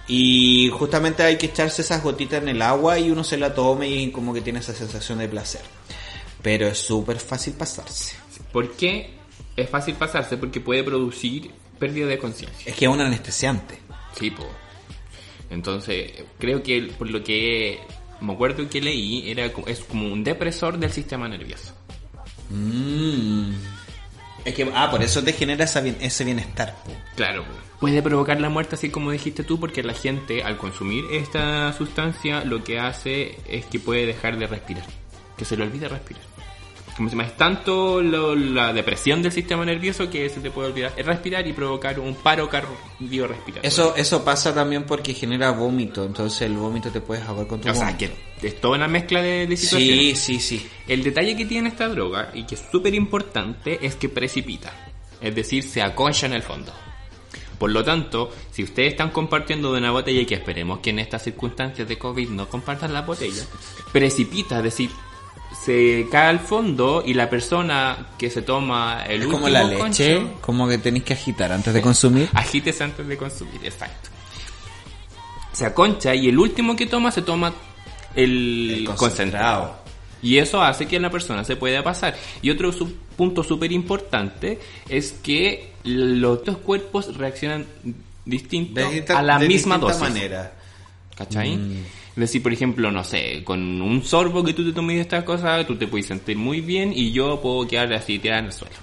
[0.08, 3.90] y justamente hay que echarse esas gotitas en el agua y uno se la tome
[3.90, 5.64] y como que tiene esa sensación de placer.
[6.44, 8.16] Pero es súper fácil pasarse.
[8.52, 9.23] ¿Por qué
[9.56, 10.38] es fácil pasarse?
[10.38, 12.72] Porque puede producir pérdida de conciencia.
[12.72, 13.80] Es que es un anestesiante.
[14.18, 14.48] Sí, po.
[15.50, 17.80] Entonces, creo que por lo que
[18.22, 21.74] me acuerdo que leí, era es como un depresor del sistema nervioso.
[22.50, 23.52] Mm.
[24.46, 26.76] Es que, ah, por eso te genera esa bien- ese bienestar.
[26.86, 26.92] po.
[27.16, 27.46] Claro,
[27.80, 32.44] puede provocar la muerte así como dijiste tú, porque la gente al consumir esta sustancia
[32.44, 34.86] lo que hace es que puede dejar de respirar,
[35.38, 36.24] que se le olvida respirar.
[36.96, 40.68] Como se llama, es tanto lo- la depresión del sistema nervioso que se te puede
[40.70, 43.68] olvidar respirar y provocar un paro cardiorrespiratorio.
[43.68, 47.70] Eso, eso pasa también porque genera vómito, entonces el vómito te puedes ahogar con tu
[47.70, 50.20] o sea, que es toda una mezcla de, de situaciones.
[50.20, 50.68] Sí, sí, sí.
[50.88, 54.72] El detalle que tiene esta droga, y que es súper importante, es que precipita.
[55.20, 56.72] Es decir, se aconcha en el fondo.
[57.58, 61.00] Por lo tanto, si ustedes están compartiendo de una botella, y que esperemos que en
[61.00, 63.44] estas circunstancias de COVID no compartan la botella,
[63.94, 64.90] precipita, es decir,
[65.64, 69.64] se cae al fondo y la persona que se toma el Es último como la
[69.64, 69.80] leche,
[70.20, 72.30] concho, como que tenéis que agitar antes de consumir.
[72.34, 74.10] agítese antes de consumir, exacto.
[75.52, 77.54] Se aconcha y el último que toma se toma
[78.16, 78.98] el, El concentrado.
[78.98, 79.84] concentrado.
[80.22, 82.16] Y eso hace que la persona se pueda pasar.
[82.42, 84.58] Y otro su- punto súper importante
[84.88, 87.66] es que los dos cuerpos reaccionan
[88.26, 90.00] distinto De a la de misma dosis.
[90.02, 90.54] manera.
[91.18, 91.58] ¿Cachai?
[91.58, 91.84] Mm.
[92.16, 95.24] Es decir, por ejemplo, no sé, con un sorbo que tú te tomes de estas
[95.24, 98.54] cosas, tú te puedes sentir muy bien y yo puedo quedar así tirada en el
[98.54, 98.76] suelo.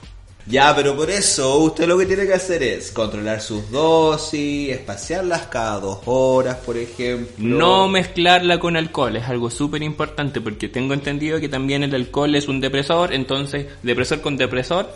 [0.47, 5.43] Ya, pero por eso usted lo que tiene que hacer es controlar sus dosis, espaciarlas
[5.43, 7.35] cada dos horas, por ejemplo.
[7.39, 12.35] No mezclarla con alcohol es algo súper importante porque tengo entendido que también el alcohol
[12.35, 14.91] es un depresor, entonces depresor con depresor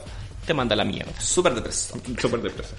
[0.44, 1.12] te manda la mierda.
[1.20, 2.00] Súper depresor.
[2.20, 2.78] Súper depresor.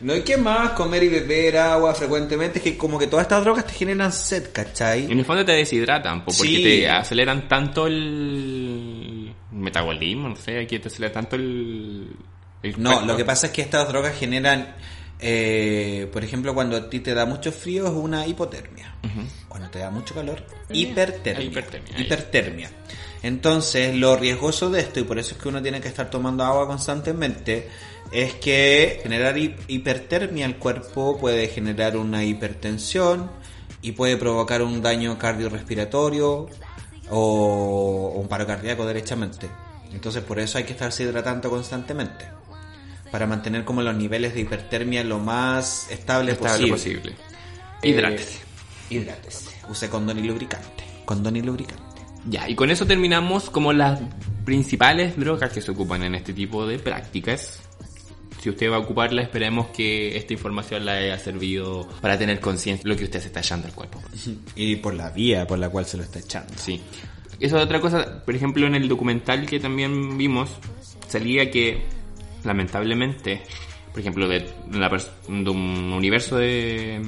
[0.00, 3.42] No hay que más comer y beber agua frecuentemente, es que como que todas estas
[3.44, 5.04] drogas te generan sed, ¿cachai?
[5.10, 6.62] En el fondo te deshidratan, po, porque Sí.
[6.62, 12.10] te aceleran tanto el metabolismo, no sé, aquí te acelera tanto el...
[12.62, 13.06] el No, cuerpo.
[13.06, 14.74] lo que pasa es que estas drogas generan,
[15.20, 18.94] eh, por ejemplo, cuando a ti te da mucho frío es una hipotermia.
[19.48, 21.44] Cuando te da mucho calor, hipertermia.
[21.46, 22.70] Hipertermia, Hipertermia.
[23.24, 26.44] Entonces, lo riesgoso de esto, y por eso es que uno tiene que estar tomando
[26.44, 27.68] agua constantemente,
[28.12, 33.30] es que generar hi- hipertermia al cuerpo puede generar una hipertensión
[33.80, 36.48] y puede provocar un daño cardiorrespiratorio
[37.10, 39.48] o un paro cardíaco derechamente.
[39.90, 42.26] Entonces, por eso hay que estarse hidratando constantemente
[43.10, 47.12] para mantener como los niveles de hipertermia lo más estable, Estable posible.
[47.12, 47.16] posible.
[47.82, 47.88] Eh,
[48.90, 49.50] hidrátese.
[49.68, 50.84] Use condón y lubricante.
[51.06, 51.93] Condón y lubricante.
[52.26, 54.00] Ya, y con eso terminamos como las
[54.44, 57.60] principales drogas que se ocupan en este tipo de prácticas.
[58.40, 62.82] Si usted va a ocuparla, esperemos que esta información le haya servido para tener conciencia
[62.82, 64.00] de lo que usted se está echando al cuerpo.
[64.56, 66.52] Y por la vía por la cual se lo está echando.
[66.56, 66.80] Sí.
[67.40, 70.50] Eso es otra cosa, por ejemplo, en el documental que también vimos,
[71.08, 71.84] salía que,
[72.44, 73.42] lamentablemente,
[73.90, 77.00] por ejemplo, de, la de un universo de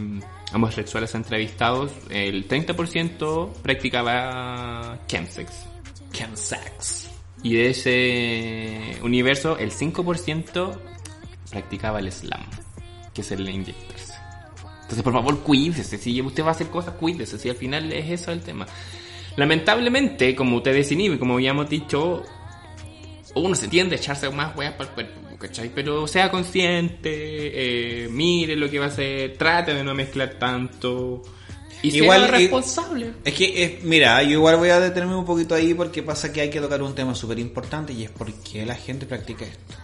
[0.53, 5.67] mm, homosexuales entrevistados, el 30% practicaba chemsex.
[6.13, 7.11] Chemsex.
[7.43, 10.79] Y de ese universo, el 5%
[11.51, 12.45] practicaba el slam,
[13.15, 14.15] que es el inyectarse.
[14.83, 15.99] Entonces, por favor, cuídese.
[15.99, 17.39] Si usted va a hacer cosas, cuídese.
[17.39, 18.67] Si al final es eso el tema.
[19.37, 22.23] Lamentablemente, como usted desinhibe, como habíamos dicho,
[23.35, 25.71] uno se tiende a echarse más weas para el cuerpo, ¿cachai?
[25.75, 31.23] Pero sea consciente, eh, mire lo que va a hacer, trate de no mezclar tanto.
[31.83, 33.13] Y Igual, sea responsable.
[33.25, 36.41] Es que, eh, mira, yo igual voy a detenerme un poquito ahí porque pasa que
[36.41, 39.75] hay que tocar un tema súper importante y es por qué la gente practica esto.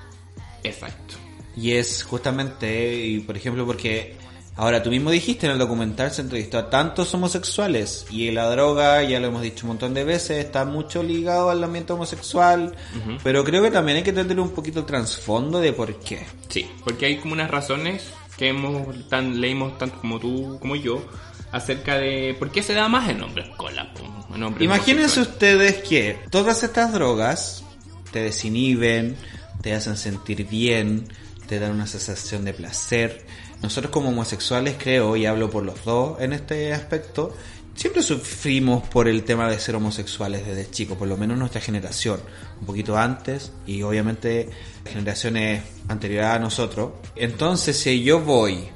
[0.64, 1.14] Exacto.
[1.56, 4.16] Y es justamente, y por ejemplo, porque
[4.56, 9.02] ahora tú mismo dijiste en el documental se entrevistó a tantos homosexuales y la droga,
[9.02, 12.74] ya lo hemos dicho un montón de veces, está mucho ligado al ambiente homosexual,
[13.22, 16.26] pero creo que también hay que entender un poquito el trasfondo de por qué.
[16.48, 21.04] Sí, porque hay como unas razones que hemos tan leímos tanto como tú como yo
[21.52, 23.92] acerca de por qué se da más en hombres cola.
[23.92, 24.02] po,
[24.34, 27.64] en hombres Imagínense ustedes que todas estas drogas
[28.10, 29.16] te desinhiben,
[29.60, 31.08] te hacen sentir bien,
[31.46, 33.26] te dan una sensación de placer.
[33.62, 37.34] Nosotros como homosexuales creo, y hablo por los dos en este aspecto,
[37.74, 42.20] siempre sufrimos por el tema de ser homosexuales desde chicos, por lo menos nuestra generación,
[42.60, 44.50] un poquito antes y obviamente
[44.84, 46.92] generaciones anteriores a nosotros.
[47.14, 48.68] Entonces si yo voy,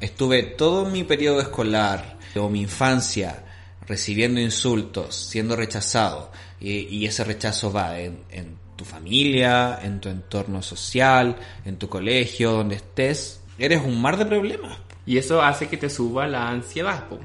[0.00, 3.44] estuve todo mi periodo escolar o mi infancia
[3.86, 6.30] recibiendo insultos, siendo rechazado,
[6.60, 8.24] y, ese rechazo va en
[8.76, 14.26] tu familia, en tu entorno social, en tu colegio, donde estés, eres un mar de
[14.26, 14.78] problemas.
[15.06, 17.08] Y eso hace que te suba la ansiedad.
[17.08, 17.18] po.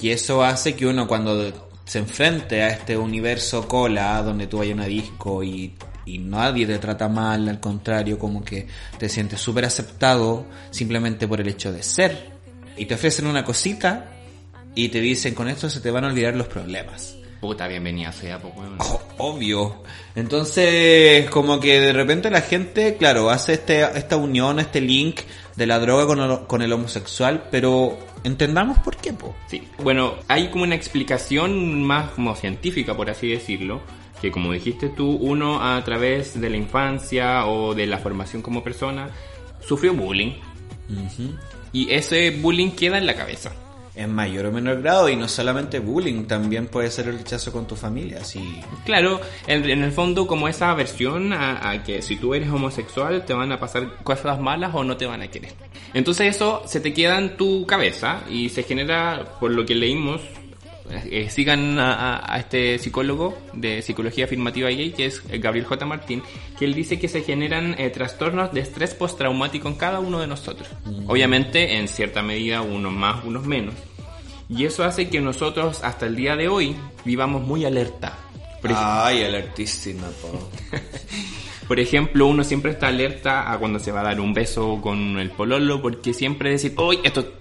[0.00, 4.72] Y eso hace que uno cuando se enfrente a este universo cola, donde tú vayas
[4.72, 5.74] a una disco y,
[6.04, 8.66] y nadie te trata mal, al contrario, como que
[8.98, 12.32] te sientes súper aceptado simplemente por el hecho de ser.
[12.76, 14.10] Y te ofrecen una cosita
[14.74, 17.16] y te dicen con esto se te van a olvidar los problemas.
[17.40, 18.76] Puta, bienvenida sea, po, weón.
[18.78, 19.82] Oh, obvio.
[20.14, 25.20] Entonces, como que de repente la gente, claro, hace este, esta unión, este link
[25.56, 29.34] de la droga con el, con el homosexual, pero entendamos por qué, po.
[29.46, 29.66] Sí.
[29.82, 33.80] Bueno, hay como una explicación más como científica, por así decirlo,
[34.20, 38.62] que como dijiste tú, uno a través de la infancia o de la formación como
[38.62, 39.10] persona
[39.60, 40.32] sufrió bullying.
[41.72, 43.52] Y ese bullying queda en la cabeza.
[43.94, 47.66] En mayor o menor grado, y no solamente bullying, también puede ser el rechazo con
[47.66, 48.60] tu familia, sí.
[48.86, 53.24] Claro, en, en el fondo como esa aversión a, a que si tú eres homosexual
[53.26, 55.52] te van a pasar cosas malas o no te van a querer.
[55.94, 60.22] Entonces eso se te queda en tu cabeza y se genera, por lo que leímos,
[61.10, 65.86] eh, sigan a, este psicólogo de psicología afirmativa gay, que es Gabriel J.
[65.86, 66.22] Martín,
[66.58, 70.26] que él dice que se generan eh, trastornos de estrés postraumático en cada uno de
[70.26, 70.68] nosotros.
[71.06, 73.74] Obviamente, en cierta medida, unos más, unos menos.
[74.48, 78.18] Y eso hace que nosotros, hasta el día de hoy, vivamos muy alerta.
[78.60, 80.50] Por Ay, alertísima, po.
[81.68, 85.18] por ejemplo, uno siempre está alerta a cuando se va a dar un beso con
[85.18, 87.32] el pololo, porque siempre decir, hoy esto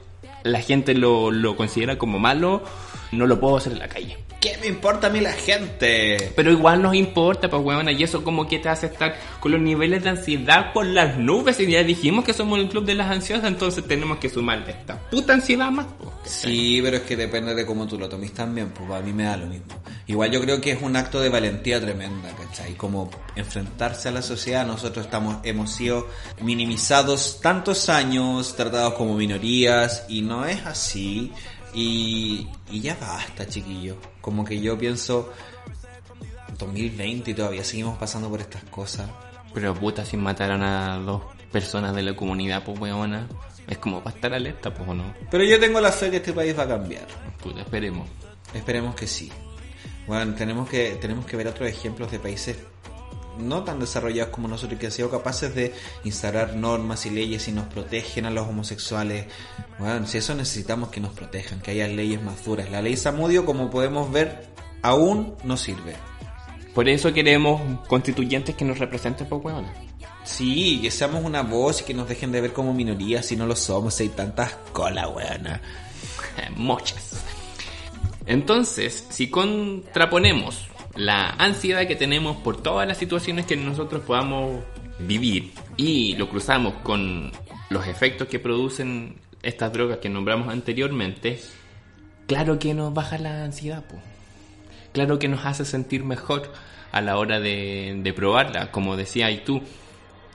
[0.44, 2.64] la gente lo, lo considera como malo,
[3.12, 4.18] no lo puedo hacer en la calle.
[4.40, 6.32] ¿Qué me importa a mí la gente?
[6.36, 9.62] Pero igual nos importa, pues weona, y eso como que te hace estar con los
[9.62, 11.60] niveles de ansiedad por las nubes.
[11.60, 15.00] Y ya dijimos que somos el club de las ansiosas, entonces tenemos que sumarle esta
[15.12, 15.86] puta ansiedad más.
[16.00, 16.12] pues.
[16.24, 19.26] Sí, pero es que depende de cómo tú lo tomes también, pues a mí me
[19.26, 19.80] da lo mismo.
[20.08, 22.74] Igual yo creo que es un acto de valentía tremenda, ¿cachai?
[22.74, 26.08] Como enfrentarse a la sociedad, nosotros estamos, hemos sido
[26.42, 31.32] minimizados tantos años, tratados como minorías, y no es así.
[31.74, 33.98] Y, y ya basta, chiquillo.
[34.20, 35.32] Como que yo pienso,
[36.58, 39.10] 2020 y todavía seguimos pasando por estas cosas.
[39.54, 43.28] Pero puta, si mataron a dos personas de la comunidad, pues weona,
[43.68, 45.14] es como para estar alerta, pues o no.
[45.30, 47.08] Pero yo tengo la fe que este país va a cambiar.
[47.42, 48.08] Puta, esperemos.
[48.54, 49.32] Esperemos que sí.
[50.08, 52.58] Bueno, tenemos que, tenemos que ver otros ejemplos de países
[53.42, 55.74] no tan desarrollados como nosotros que han sido capaces de
[56.04, 59.26] instalar normas y leyes y nos protegen a los homosexuales.
[59.80, 62.70] Bueno, si eso necesitamos que nos protejan, que haya leyes más duras.
[62.70, 64.48] La ley Samudio, como podemos ver,
[64.82, 65.96] aún no sirve.
[66.74, 69.74] Por eso queremos constituyentes que nos representen, pues weona.
[70.24, 73.46] Sí, que seamos una voz y que nos dejen de ver como minorías si no
[73.46, 75.62] lo somos, hay tantas colas, weona.
[76.56, 77.24] Muchas.
[78.26, 84.64] Entonces, si contraponemos la ansiedad que tenemos por todas las situaciones que nosotros podamos
[85.00, 87.32] vivir y lo cruzamos con
[87.70, 91.40] los efectos que producen estas drogas que nombramos anteriormente,
[92.28, 93.84] claro que nos baja la ansiedad,
[94.94, 96.52] claro que nos hace sentir mejor
[96.92, 99.62] a la hora de, probarla, como decías tú,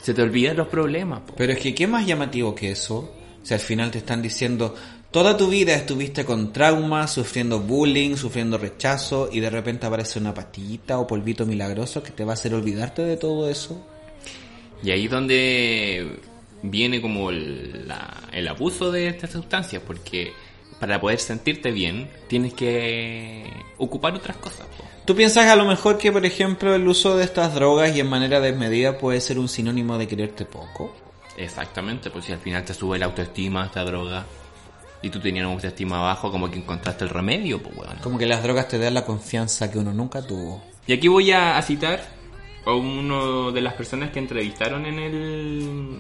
[0.00, 1.20] se te olvidan los problemas.
[1.20, 1.34] po.
[1.36, 3.14] Pero es que, ¿qué más llamativo que eso?
[3.42, 4.74] Si al final te están diciendo,
[5.16, 10.34] toda tu vida estuviste con traumas, sufriendo bullying, sufriendo rechazo, y de repente aparece una
[10.34, 13.80] pastillita o polvito milagroso que te va a hacer olvidarte de todo eso.
[14.82, 16.18] Y ahí es donde
[16.60, 20.34] viene como el, la- el abuso de estas sustancias, porque
[20.78, 24.66] para poder sentirte bien tienes que ocupar otras cosas.
[24.76, 24.84] po.
[25.06, 28.06] ¿Tú piensas a lo mejor que, por ejemplo, el uso de estas drogas y en
[28.10, 30.94] manera desmedida puede ser un sinónimo de quererte poco?
[31.38, 34.26] Exactamente, pues si al final te sube la autoestima esta droga
[35.03, 37.97] y tú tenías una autoestima bajo, como que encontraste el remedio, pues weón.
[38.03, 40.62] Como que las drogas te dan la confianza que uno nunca tuvo.
[40.86, 42.01] Y aquí voy a, a citar
[42.64, 45.99] a uno de las personas que entrevistaron en el,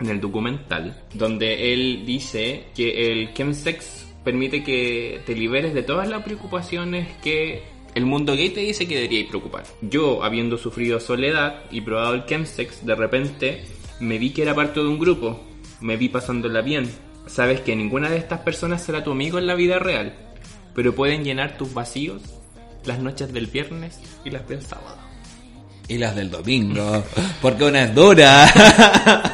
[0.00, 6.08] en el documental, donde él dice que el chemsex permite que te liberes de todas
[6.08, 7.62] las preocupaciones que
[7.94, 9.64] el mundo gay te dice que deberíais preocupar.
[9.82, 13.64] Yo, habiendo sufrido soledad y probado el chemsex, de repente
[13.98, 15.40] me vi que era parte de un grupo,
[15.80, 16.88] me vi pasándola bien.
[17.30, 20.14] Sabes que ninguna de estas personas será tu amigo en la vida real,
[20.74, 22.22] pero pueden llenar tus vacíos
[22.84, 24.96] las noches del viernes y las del sábado.
[25.86, 27.02] Y las del domingo,
[27.42, 28.46] porque una es dura.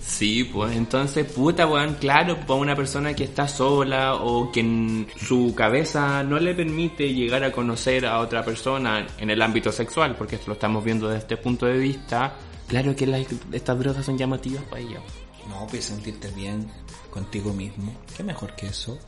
[0.00, 5.08] Sí, pues entonces, puta, weón, claro, para una persona que está sola o que en
[5.16, 10.14] su cabeza no le permite llegar a conocer a otra persona en el ámbito sexual,
[10.16, 12.34] porque esto lo estamos viendo desde este punto de vista,
[12.68, 15.02] claro que las- estas drogas son llamativas para ellos.
[15.48, 16.70] No, pues sentirte bien
[17.14, 17.94] contigo mismo.
[18.16, 18.98] ¿Qué mejor que eso?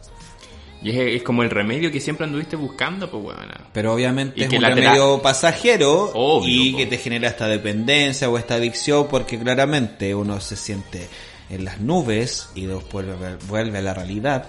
[0.83, 3.49] Y es, es como el remedio que siempre anduviste buscando, pues, weón.
[3.73, 6.79] Pero obviamente Y es que un la remedio pasajero Obvio, y po.
[6.79, 11.09] que te genera esta dependencia o esta adicción porque claramente uno se siente
[11.51, 14.47] en las nubes y después vuelve, vuelve a la realidad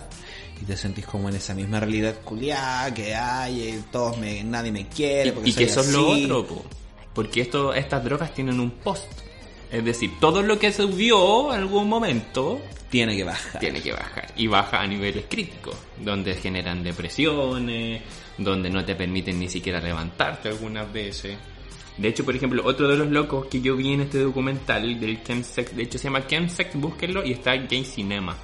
[0.61, 4.71] y te sentís como en esa misma realidad culiada que hay, eh, todos me, nadie
[4.71, 5.31] me quiere.
[5.31, 6.65] porque Y que eso es lo otro, po.
[7.13, 9.05] porque esto, estas drogas tienen un post.
[9.71, 13.59] Es decir, todo lo que subió en algún momento Tiene que bajar.
[13.59, 14.31] tiene que bajar.
[14.37, 18.01] Y baja a niveles críticos, donde generan depresiones,
[18.37, 21.37] donde no te permiten ni siquiera levantarte algunas veces.
[21.97, 25.23] De hecho, por ejemplo, otro de los locos que yo vi en este documental del
[25.23, 28.37] Chemsex, de hecho se llama Chemsex, búsquenlo, y está Gay Cinema.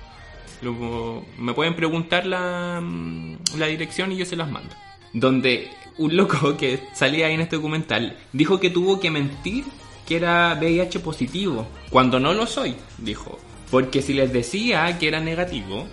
[0.61, 4.75] Luego, me pueden preguntar la, mm, la dirección y yo se las mando.
[5.13, 5.69] Donde
[5.99, 9.63] un loco que salía ahí en este documental dijo que tuvo que mentir
[10.05, 13.39] que era VIH positivo, cuando no lo soy, dijo.
[13.71, 15.87] Porque si les decía que era negativo,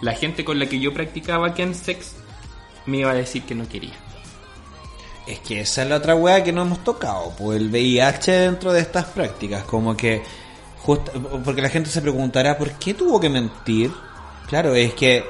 [0.00, 2.14] la gente con la que yo practicaba chemsex
[2.86, 3.94] me iba a decir que no quería.
[5.26, 8.72] Es que esa es la otra weá que no hemos tocado, pues el VIH dentro
[8.72, 10.22] de estas prácticas, como que
[10.78, 11.12] justo
[11.44, 13.90] porque la gente se preguntará por qué tuvo que mentir.
[14.48, 15.24] Claro, es que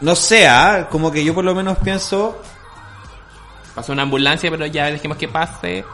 [0.00, 2.40] no sea, como que yo por lo menos pienso,
[3.74, 5.84] Pasó una ambulancia, pero ya dejemos que pase.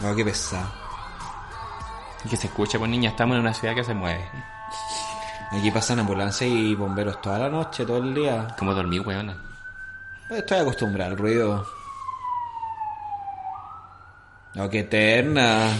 [0.00, 0.68] No, qué pesado.
[2.24, 4.24] Y que se escuche, pues niña, estamos en una ciudad que se mueve.
[5.52, 8.48] Aquí pasan ambulancias y bomberos toda la noche, todo el día.
[8.58, 9.36] Como dormí, weona.
[10.28, 11.66] Estoy acostumbrado al ruido.
[14.54, 15.70] No, qué eterna.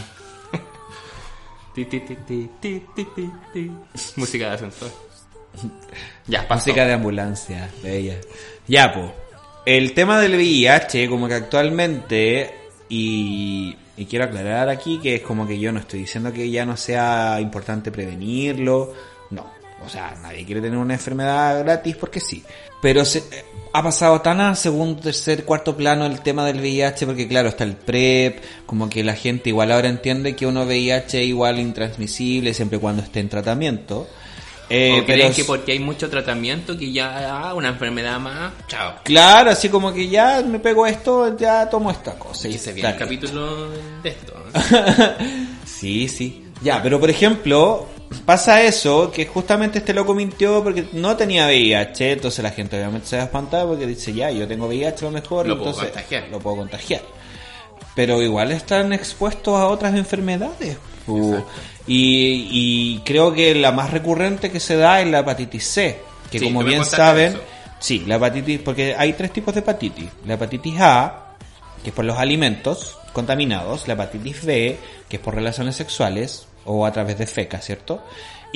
[1.75, 3.73] Ti, ti, ti, ti, ti, ti, ti, ti.
[4.17, 4.91] Música de ascensor.
[6.27, 6.71] Ya, pasó.
[6.71, 8.21] Música de ambulancia, de ella.
[8.67, 9.13] Ya, po.
[9.67, 15.47] El tema del VIH, como que actualmente, y, y quiero aclarar aquí que es como
[15.47, 18.93] que yo no estoy diciendo que ya no sea importante prevenirlo,
[19.31, 19.57] no.
[19.85, 22.43] O sea, nadie quiere tener una enfermedad gratis porque sí.
[22.81, 23.23] Pero se,
[23.73, 27.65] ha pasado tan a segundo, tercer, cuarto plano el tema del VIH porque claro, está
[27.65, 32.55] el PrEP, como que la gente igual ahora entiende que uno VIH es igual intransmisible
[32.55, 34.09] siempre cuando esté en tratamiento.
[34.69, 38.53] Eh, o creen pero que porque hay mucho tratamiento que ya ah, una enfermedad más,
[38.67, 38.95] chao.
[39.05, 42.49] Claro, así como que ya me pego esto, ya tomo esta cosa.
[42.49, 43.71] Y y se viene el capítulo
[44.03, 44.35] de esto.
[45.65, 46.43] Sí, sí.
[46.63, 47.87] Ya, pero por ejemplo,
[48.25, 53.07] pasa eso, que justamente este loco mintió porque no tenía VIH, entonces la gente obviamente
[53.09, 55.71] se va a espantar porque dice, ya, yo tengo VIH a lo mejor, Lo puedo
[55.71, 56.29] entonces contagiar.
[56.31, 57.03] lo puedo contagiar.
[57.97, 60.77] Pero igual están expuestos a otras enfermedades.
[61.05, 61.43] pu.
[61.89, 65.99] Y, y creo que la más recurrente que se da es la hepatitis C,
[66.31, 67.43] que Sí, como bien saben, eso.
[67.81, 70.09] sí, la hepatitis, porque hay tres tipos de hepatitis.
[70.27, 71.35] La hepatitis A,
[71.83, 74.79] que es por los alimentos contaminados, la hepatitis B,
[75.09, 78.03] que es por relaciones sexuales o a través de feca, ¿cierto?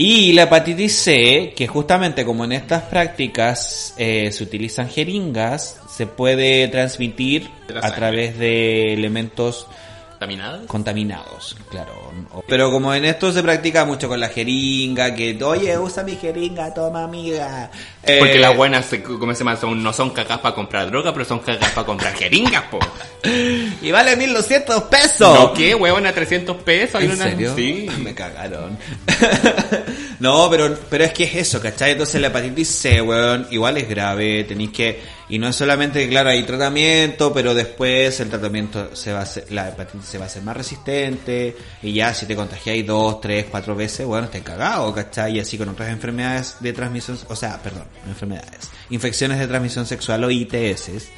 [0.03, 6.07] Y la hepatitis C, que justamente como en estas prácticas eh, se utilizan jeringas, se
[6.07, 7.97] puede transmitir a sangre.
[7.97, 9.67] través de elementos
[10.13, 10.67] contaminados.
[10.69, 12.10] contaminados, claro.
[12.49, 16.73] Pero como en esto se practica mucho con la jeringa, que oye, usa mi jeringa,
[16.75, 17.71] toma amiga.
[18.19, 19.57] Porque Eh, las buenas, ¿cómo se llama?
[19.57, 22.79] Son, no son cacas para comprar droga, pero son cacas para comprar jeringas, po.
[23.83, 25.39] Y vale 1200 pesos.
[25.39, 26.07] ¿No qué, huevón?
[26.07, 27.03] A 300 pesos.
[27.03, 27.53] ¿En una- serio?
[27.57, 27.87] Sí.
[28.03, 28.79] Me cagaron.
[30.21, 31.93] no, pero, pero es que es eso, ¿cachai?
[31.93, 35.21] Entonces la hepatitis C, weón, igual es grave, tenéis que...
[35.31, 39.45] Y no es solamente, claro, hay tratamiento, pero después el tratamiento se va a hacer,
[39.51, 43.47] la hepatitis se va a hacer más resistente, y ya si te contagiáis dos, tres,
[43.51, 45.37] cuatro veces, bueno, estás cagado, ¿cachai?
[45.37, 50.25] Y así con otras enfermedades de transmisión, o sea, perdón, enfermedades, infecciones de transmisión sexual
[50.25, 51.09] o ITS,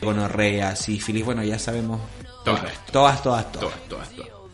[0.00, 2.00] gonorrea, sífilis, bueno, ya sabemos.
[2.44, 3.52] Todas, todas, todas.
[3.52, 4.02] Todo, todo.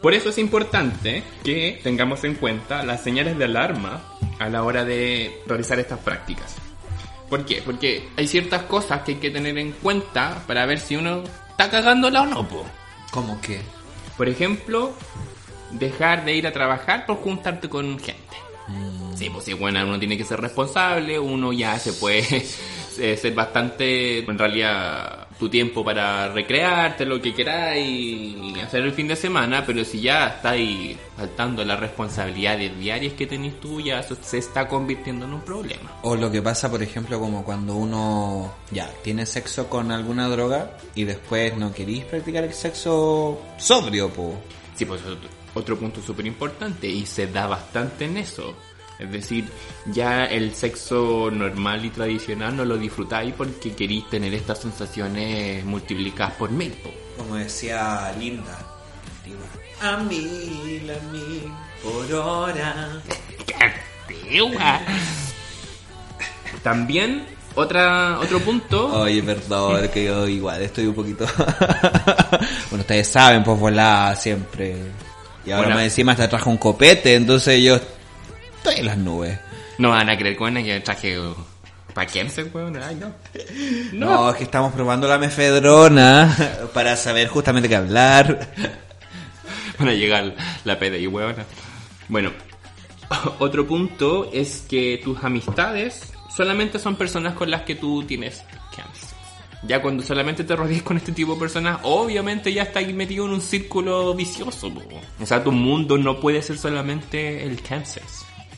[0.00, 4.04] Por eso es importante que tengamos en cuenta las señales de alarma
[4.38, 6.54] a la hora de realizar estas prácticas.
[7.28, 7.62] ¿Por qué?
[7.64, 11.68] Porque hay ciertas cosas que hay que tener en cuenta para ver si uno está
[11.68, 12.64] cagándola o no, po.
[13.10, 13.60] ¿Cómo que?
[14.16, 14.92] Por ejemplo,
[15.72, 18.36] dejar de ir a trabajar por juntarte con gente.
[19.18, 22.46] Sí, pues sí, bueno, uno tiene que ser responsable, uno ya se puede
[22.98, 28.92] eh, ser bastante, en realidad, tu tiempo para recrearte, lo que queráis y hacer el
[28.92, 33.98] fin de semana, pero si ya estáis faltando las responsabilidades diarias que tenéis tú, ya
[33.98, 35.98] eso se está convirtiendo en un problema.
[36.02, 40.76] O lo que pasa, por ejemplo, como cuando uno ya tiene sexo con alguna droga
[40.94, 44.34] y después no queréis practicar el sexo sobrio, po.
[44.76, 45.00] Sí, pues
[45.58, 48.54] otro, punto súper importante y se da bastante en eso.
[48.98, 49.44] Es decir,
[49.86, 56.34] ya el sexo normal y tradicional no lo disfrutáis porque queréis tener estas sensaciones multiplicadas
[56.34, 56.74] por mil.
[57.16, 58.58] Como decía Linda.
[59.80, 61.52] A mil, a mil
[61.82, 63.00] por hora.
[66.62, 69.00] También, otra, otro punto.
[69.02, 71.24] Oye, perdón, que yo igual estoy un poquito...
[72.70, 74.76] bueno, ustedes saben, pues volá siempre.
[75.48, 75.76] Y ahora Bueno.
[75.76, 77.76] más encima hasta trajo un copete, entonces yo
[78.56, 79.38] estoy en las nubes.
[79.78, 81.18] No van a creer con que traje.
[81.94, 82.76] ¿Para quién se weón?
[82.76, 83.14] Ay, no.
[83.94, 86.36] No, es que estamos probando la mefedrona
[86.74, 88.46] para saber justamente qué hablar.
[89.78, 90.34] Van a llegar
[90.64, 91.46] la PDI, huevona.
[92.08, 92.30] Bueno,
[93.38, 98.42] otro punto es que tus amistades solamente son personas con las que tú tienes.
[99.62, 103.32] Ya cuando solamente te rodeas con este tipo de personas, obviamente ya estás metido en
[103.32, 104.72] un círculo vicioso.
[104.72, 104.82] po.
[105.20, 108.04] O sea, tu mundo no puede ser solamente el cáncer.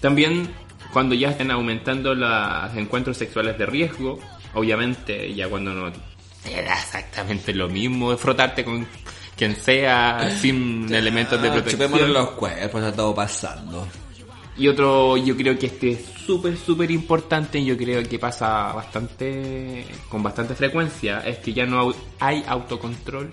[0.01, 0.51] También
[0.92, 4.18] cuando ya estén aumentando los encuentros sexuales de riesgo,
[4.55, 5.92] obviamente ya cuando no
[6.42, 8.86] te da exactamente lo mismo frotarte con
[9.36, 12.12] quien sea sin elementos de protección.
[12.12, 13.86] Los cuerpos, está todo pasando.
[14.57, 18.72] Y otro, yo creo que este es súper, súper importante y yo creo que pasa
[18.72, 23.30] bastante, con bastante frecuencia, es que ya no hay autocontrol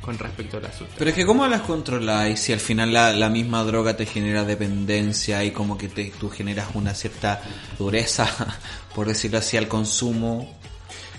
[0.00, 0.96] con respecto a la sustancia.
[0.98, 4.44] Pero es que ¿cómo las controláis si al final la, la misma droga te genera
[4.44, 7.42] dependencia y como que te, tú generas una cierta
[7.78, 8.26] dureza,
[8.94, 10.58] por decirlo así, al consumo?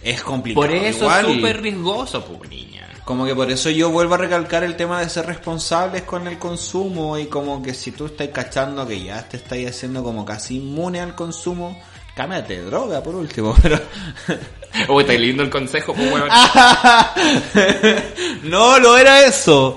[0.02, 0.66] Es complicado.
[0.66, 2.50] Por eso Igual, es súper riesgoso, pues.
[3.06, 6.38] Como que por eso yo vuelvo a recalcar el tema de ser responsables con el
[6.38, 10.58] consumo y como que si tú estás cachando que ya te estás haciendo como casi
[10.58, 11.82] inmune al consumo,
[12.16, 13.80] cámbiate de droga por último, pero...
[14.88, 16.30] Uy, está lindo el consejo, pues weón.
[18.44, 19.76] no, no era eso.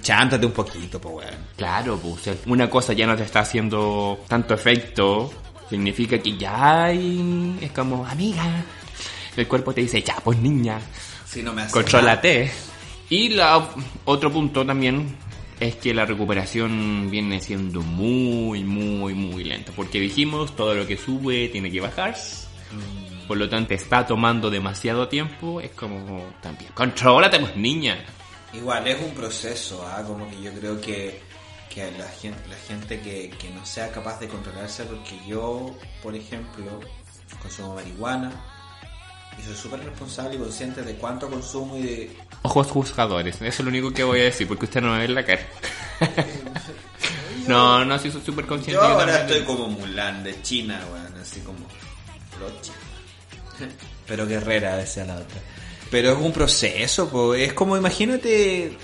[0.00, 1.34] Chántate un poquito, pues weón.
[1.56, 5.32] Claro, pues una cosa ya no te está haciendo tanto efecto,
[5.68, 7.58] significa que ya hay...
[7.60, 8.44] es como, amiga.
[9.36, 10.80] El cuerpo te dice, ya, pues niña.
[11.28, 12.50] Si no me hace Contrólate.
[13.10, 13.68] Y la,
[14.04, 15.16] otro punto también
[15.60, 19.72] es que la recuperación viene siendo muy, muy, muy lenta.
[19.74, 22.16] Porque dijimos, todo lo que sube tiene que bajar.
[23.26, 25.60] Por lo tanto, está tomando demasiado tiempo.
[25.60, 27.98] Es como, también, contrólate, pues niña.
[28.54, 30.02] Igual es un proceso, ¿ah?
[30.06, 31.20] como que yo creo que,
[31.68, 36.14] que la gente, la gente que, que no sea capaz de controlarse, porque yo, por
[36.14, 36.80] ejemplo,
[37.42, 38.57] consumo marihuana
[39.38, 42.16] y soy súper responsable y consciente de cuánto consumo y de...
[42.42, 45.04] Ojos juzgadores, eso es lo único que voy a decir, porque usted no me ve
[45.04, 45.46] en la cara.
[47.48, 48.82] no, no, sí, soy súper consciente.
[48.82, 51.66] Yo yo ahora estoy como Mulan de China, weón, así como...
[52.40, 52.70] Rochi.
[54.06, 55.40] Pero guerrera, decía la otra.
[55.90, 57.34] Pero es un proceso, po.
[57.34, 58.76] es como imagínate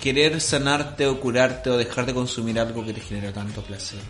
[0.00, 4.00] querer sanarte o curarte o dejar de consumir algo que te genera tanto placer.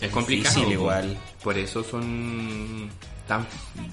[0.00, 0.54] Es complicado.
[0.54, 1.18] Difícil igual.
[1.42, 2.88] Por eso son
[3.28, 3.46] tan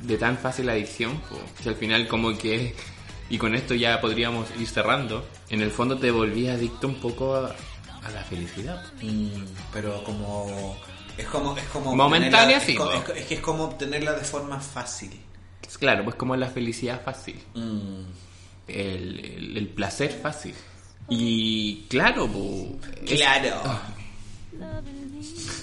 [0.04, 1.22] de tan fácil adicción.
[1.62, 2.74] Que al final como que...
[3.30, 5.28] Y con esto ya podríamos ir cerrando.
[5.50, 7.56] En el fondo te volvías adicto un poco a,
[8.04, 8.84] a la felicidad.
[9.02, 9.28] Mm,
[9.74, 10.78] pero como
[11.18, 12.78] es como es como Momentánea, sí,
[13.16, 15.12] es, que es como obtenerla de forma fácil
[15.80, 17.38] claro, pues como la felicidad fácil.
[17.54, 18.02] Mm,
[18.68, 20.54] El, el- el placer fácil.
[21.10, 22.30] Y claro,
[23.06, 23.62] Claro.
[24.54, 25.05] Puya.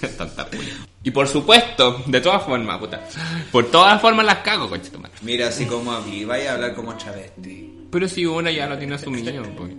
[1.05, 3.03] Y por supuesto, de todas formas, puta.
[3.51, 5.13] Por todas formas las cago, coche tu madre.
[5.21, 7.69] Mira, así como hablé, vaya a hablar como travesti.
[7.91, 9.73] Pero si una ya lo tiene asumido, pues.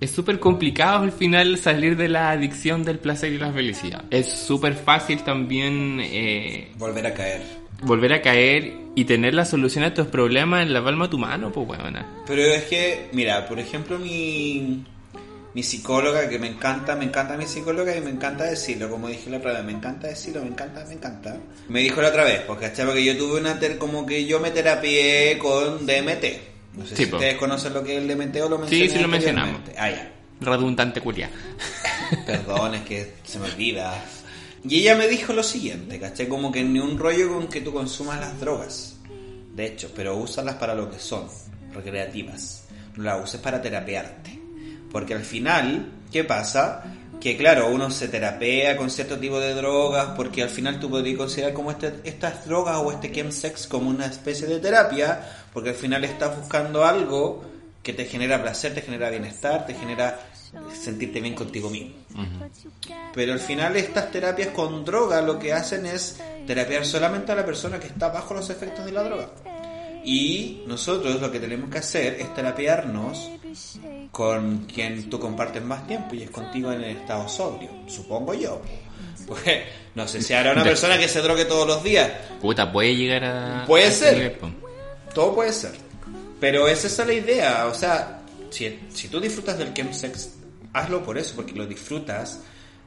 [0.00, 4.04] Es súper complicado al final salir de la adicción del placer y la felicidad.
[4.10, 7.42] Es súper fácil también eh, Volver a caer.
[7.82, 11.18] volver a caer y tener la solución a estos problemas en la palma de tu
[11.18, 12.06] mano, pues weona.
[12.26, 14.84] Pero es que, mira, por ejemplo, mi,
[15.54, 19.28] mi psicóloga, que me encanta, me encanta mi psicóloga y me encanta decirlo, como dije
[19.30, 21.36] la otra vez, me encanta decirlo, me encanta, me encanta.
[21.68, 22.86] Me dijo la otra vez, porque ¿cachai?
[22.86, 26.24] Porque yo tuve una, ter- como que yo me terapié con DMT.
[26.74, 27.16] No sé Sí, si po.
[27.16, 29.60] ustedes conocen lo que es el DMT o lo Sí, mencioné sí lo mencionamos.
[29.76, 30.12] Ah, ya.
[30.40, 31.28] Redundante culia.
[32.26, 34.02] Perdón, es que se me olvida.
[34.64, 36.28] Y ella me dijo lo siguiente, ¿cachai?
[36.28, 38.96] Como que ni un rollo con que tú consumas las drogas.
[39.54, 41.26] De hecho, pero úsalas para lo que son,
[41.74, 42.64] recreativas.
[42.96, 44.38] No las uses para terapearte.
[44.90, 46.84] Porque al final, ¿qué pasa?
[47.20, 51.18] Que claro, uno se terapea con cierto tipo de drogas porque al final tú podrías
[51.18, 55.20] considerar como este- estas drogas o este chemsex como una especie de terapia
[55.52, 57.44] porque al final estás buscando algo
[57.82, 60.18] que te genera placer, te genera bienestar, te genera
[60.82, 61.94] sentirte bien contigo mismo.
[63.14, 67.44] Pero al final estas terapias con droga lo que hacen es terapiar solamente a la
[67.44, 69.28] persona que está bajo los efectos de la droga.
[70.04, 73.30] Y nosotros lo que tenemos que hacer es terapiarnos
[74.10, 78.62] con quien tú compartes más tiempo y es contigo en el estado sobrio, supongo yo.
[79.26, 79.42] Pues
[79.94, 83.24] no sé si habrá una persona que se drogue todos los días, Puta, puede llegar
[83.24, 83.64] a.
[83.66, 84.14] Puede a ser.
[84.14, 84.54] nivel,
[85.14, 85.72] todo puede ser.
[86.40, 90.30] Pero esa es la idea, o sea, si, si tú disfrutas del chemsex,
[90.72, 92.40] hazlo por eso, porque lo disfrutas.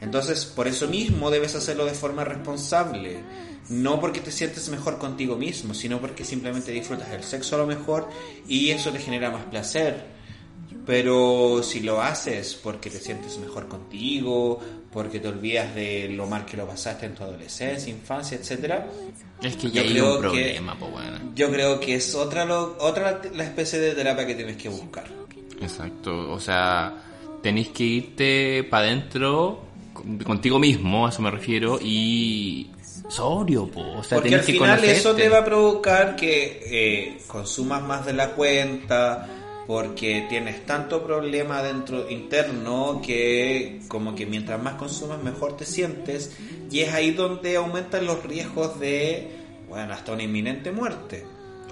[0.04, 3.18] Entonces, por eso mismo debes hacerlo de forma responsable.
[3.70, 7.66] No porque te sientes mejor contigo mismo, sino porque simplemente disfrutas el sexo a lo
[7.68, 8.10] mejor
[8.48, 10.12] y eso te genera más placer.
[10.86, 14.60] Pero si lo haces porque te sientes mejor contigo,
[14.92, 18.88] porque te olvidas de lo mal que lo pasaste en tu adolescencia, infancia, etcétera,
[19.42, 21.18] Es que Yo ya hay creo un que- problema, pues bueno.
[21.36, 25.06] yo creo que es otra lo- otra la especie de terapia que tienes que buscar.
[25.62, 26.94] Exacto, o sea,
[27.42, 32.70] tenéis que irte para adentro contigo mismo, a eso me refiero, y
[33.08, 33.82] sobrio, po.
[33.98, 38.06] o sea, Porque al que final eso te va a provocar que eh, consumas más
[38.06, 39.28] de la cuenta,
[39.68, 46.36] porque tienes tanto problema dentro interno que como que mientras más consumas mejor te sientes
[46.70, 49.28] y es ahí donde aumentan los riesgos de,
[49.70, 51.26] bueno, hasta una inminente muerte.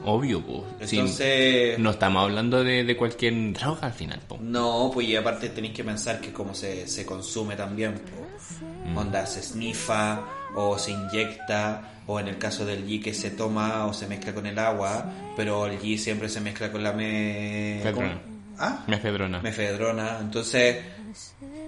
[0.03, 0.43] Obvio.
[0.83, 1.79] Sí, Entonces...
[1.79, 4.37] no estamos hablando de, de cualquier droga al final, po.
[4.41, 8.99] No, pues y aparte tenéis que pensar que como se, se consume también, po.
[8.99, 10.21] onda se snifa
[10.55, 14.33] o se inyecta o en el caso del G que se toma o se mezcla
[14.33, 17.75] con el agua, pero el G siempre se mezcla con la me...
[17.77, 18.21] Mefedrona.
[18.57, 18.83] ¿Ah?
[18.87, 19.41] Mefedrona.
[19.41, 20.17] Mefedrona.
[20.19, 20.77] Entonces,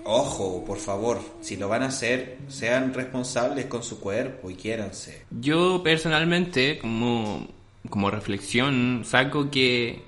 [0.04, 5.26] ojo, por favor, si lo van a hacer, sean responsables con su cuerpo y quiéranse.
[5.32, 7.48] Yo personalmente, como,
[7.90, 10.04] como reflexión, saco que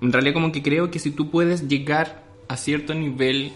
[0.00, 3.52] en realidad como que creo que si tú puedes llegar a cierto nivel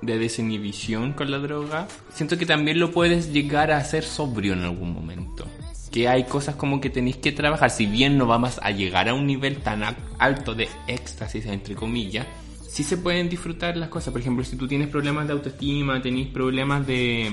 [0.00, 4.62] de desinhibición con la droga, siento que también lo puedes llegar a hacer sobrio en
[4.62, 5.46] algún momento.
[5.90, 9.14] Que hay cosas como que tenéis que trabajar, si bien no vamos a llegar a
[9.14, 9.82] un nivel tan
[10.18, 12.26] alto de éxtasis, entre comillas,
[12.68, 14.12] sí se pueden disfrutar las cosas.
[14.12, 17.30] Por ejemplo, si tú tienes problemas de autoestima, tenéis problemas de...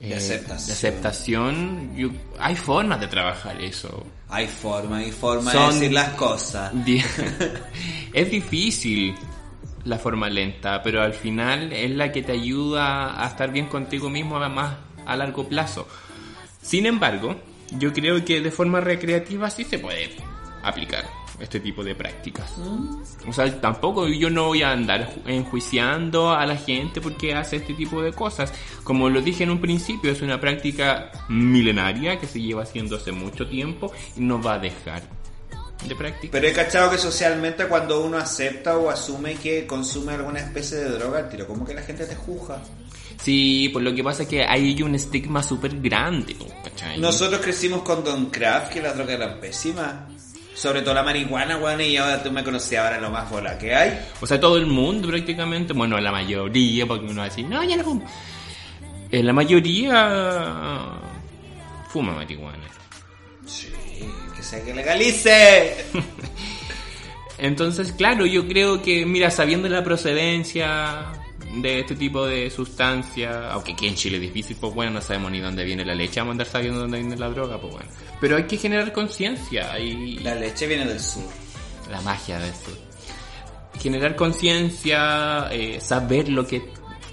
[0.00, 0.66] De eh, aceptación.
[0.66, 4.04] de aceptación, yo- hay formas de trabajar eso.
[4.28, 6.72] Hay forma, hay forma Son- de decir las cosas.
[8.12, 9.14] Es difícil
[9.84, 14.10] la forma lenta, pero al final es la que te ayuda a estar bien contigo
[14.10, 14.74] mismo además
[15.06, 15.86] a largo plazo.
[16.62, 17.36] Sin embargo,
[17.78, 20.10] yo creo que de forma recreativa sí se puede
[20.62, 21.04] aplicar
[21.40, 22.52] este tipo de prácticas.
[23.26, 27.56] O sea, tampoco yo no voy a andar ju- enjuiciando a la gente porque hace
[27.56, 28.52] este tipo de cosas.
[28.84, 33.12] Como lo dije en un principio, es una práctica milenaria que se lleva haciendo hace
[33.12, 35.02] mucho tiempo y no va a dejar
[35.86, 36.30] de practicar.
[36.32, 40.90] Pero he cachado que socialmente cuando uno acepta o asume que consume alguna especie de
[40.90, 42.60] droga, tiro, como que la gente te juzga.
[43.22, 46.98] Sí, pues lo que pasa es que hay un estigma súper grande, ¿cachai?
[46.98, 49.94] Nosotros crecimos con Don Craft, que las drogas eran pésimas.
[50.60, 53.74] Sobre todo la marihuana, weón, y ahora tú me conocías ahora lo más bola que
[53.74, 53.98] hay.
[54.20, 57.64] O sea, todo el mundo prácticamente, bueno, la mayoría, porque uno va a decir, no,
[57.64, 58.04] ya no fumo.
[59.10, 60.98] Eh, la mayoría
[61.88, 62.68] fuma marihuana.
[63.46, 63.72] Sí,
[64.36, 65.86] que se que legalice.
[67.38, 71.06] Entonces, claro, yo creo que, mira, sabiendo la procedencia
[71.56, 75.30] de este tipo de sustancia, aunque aquí en Chile es difícil, pues bueno, no sabemos
[75.32, 77.88] ni dónde viene la leche, vamos a andar sabiendo dónde viene la droga, pues bueno.
[78.20, 81.24] Pero hay que generar conciencia y La leche viene del sur.
[81.90, 82.70] la magia de esto.
[83.80, 86.62] generar conciencia, eh, saber lo que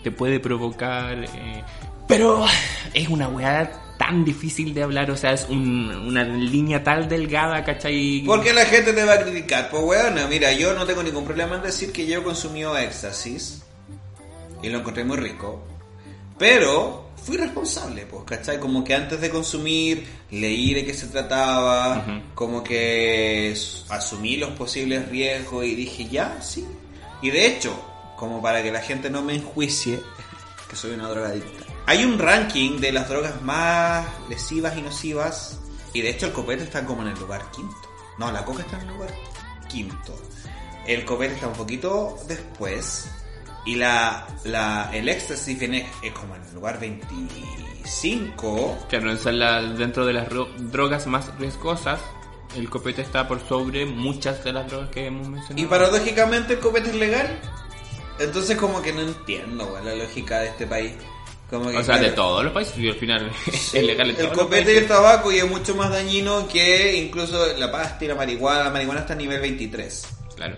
[0.04, 1.24] te puede provocar.
[1.24, 1.64] eh,
[2.08, 2.46] pero
[2.94, 7.64] es una weá tan difícil de hablar, o sea, es un- una línea tal delgada,
[7.64, 8.24] ¿cachai?
[8.26, 9.70] ¿Por qué la gente te va a criticar?
[9.70, 13.62] Pues weona, mira, yo no tengo ningún problema en decir que yo consumí éxtasis
[14.62, 15.64] y lo encontré muy rico,
[16.38, 18.60] pero fui responsable, pues, ¿cachai?
[18.60, 23.56] Como que antes de consumir leí de qué se trataba, como que
[23.90, 26.66] asumí los posibles riesgos y dije, ya, sí.
[27.22, 27.74] Y de hecho,
[28.16, 30.00] como para que la gente no me enjuicie,
[30.70, 31.66] que soy una drogadicta.
[31.86, 35.60] Hay un ranking de las drogas más lesivas y nocivas.
[35.94, 37.76] Y de hecho el copete está como en el lugar quinto.
[38.18, 39.14] No, la coca está en el lugar
[39.70, 40.14] quinto.
[40.86, 43.10] El copete está un poquito después.
[43.68, 48.78] Y la, la, el éxtasis viene es como en el lugar 25.
[48.90, 52.00] Claro, son la- dentro de las ro- drogas más riesgosas,
[52.56, 55.60] el copete está por sobre muchas de las drogas que hemos mencionado.
[55.62, 57.40] Y paradójicamente el copete es legal.
[58.20, 60.94] Entonces como que no entiendo weón, la lógica de este país.
[61.50, 64.30] Como que, O sea, de claro, todos los países, y al final es legal El
[64.32, 68.16] copete y el tabaco y es mucho más dañino que incluso la pasta y la
[68.16, 68.64] marihuana.
[68.66, 70.08] La marihuana está a nivel 23.
[70.36, 70.56] Claro.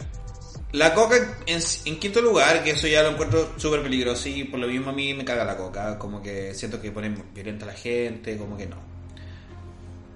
[0.72, 1.16] La coca
[1.48, 4.92] en, en quinto lugar, que eso ya lo encuentro súper peligroso y por lo mismo
[4.92, 5.98] a mí me caga la coca.
[5.98, 8.78] Como que siento que ponen violenta a la gente, como que no.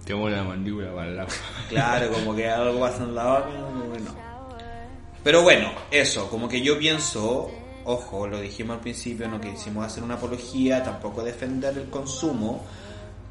[0.05, 1.27] Tengo una mandíbula para la...
[1.69, 4.15] Claro, como que algo pasa en la boca, como que no.
[5.23, 7.49] Pero bueno, eso, como que yo pienso,
[7.85, 12.65] ojo, lo dijimos al principio, no quisimos hacer una apología, tampoco defender el consumo,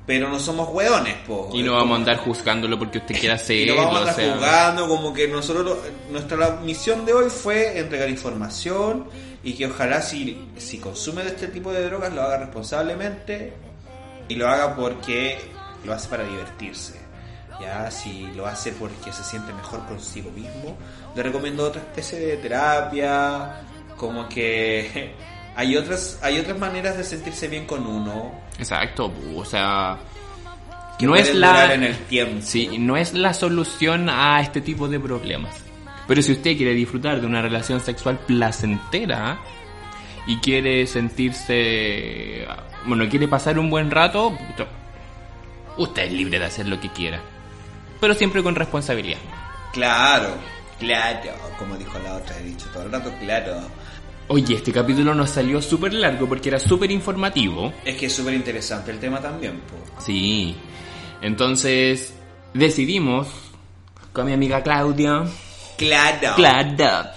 [0.06, 1.50] pero no somos hueones, po.
[1.54, 4.00] Y no vamos a andar juzgándolo porque usted quiera Y hacerlo, no vamos a o
[4.08, 4.34] andar sea...
[4.36, 9.06] jugando, como que nosotros, lo- nuestra misión de hoy fue entregar información
[9.44, 13.52] y que ojalá si, si consume de este tipo de drogas lo haga responsablemente
[14.28, 15.38] y lo haga porque
[15.84, 17.00] lo hace para divertirse.
[17.60, 20.76] Ya, si lo hace porque se siente mejor consigo mismo,
[21.14, 23.60] le recomiendo otra especie de terapia,
[23.96, 25.12] como que
[25.54, 28.32] hay otras, hay otras maneras de sentirse bien con uno.
[28.58, 29.98] Exacto, o sea...
[30.98, 31.74] que No es la...
[31.74, 32.40] en el tiempo.
[32.42, 35.54] Sí, no es la solución a este tipo de problemas.
[36.06, 39.38] Pero si usted quiere disfrutar de una relación sexual placentera
[40.26, 42.46] y quiere sentirse,
[42.86, 44.36] bueno, quiere pasar un buen rato,
[45.76, 47.20] usted es libre de hacer lo que quiera.
[48.00, 49.20] Pero siempre con responsabilidad.
[49.72, 50.34] Claro,
[50.78, 53.60] claro, como dijo la otra, he dicho todo el rato, claro.
[54.28, 57.72] Oye, este capítulo nos salió súper largo porque era súper informativo.
[57.84, 60.00] Es que es súper interesante el tema también, po.
[60.00, 60.56] Sí.
[61.20, 62.14] Entonces,
[62.54, 63.28] decidimos,
[64.12, 65.24] con mi amiga Claudia,
[65.76, 66.34] Claro.
[66.36, 67.08] Claro.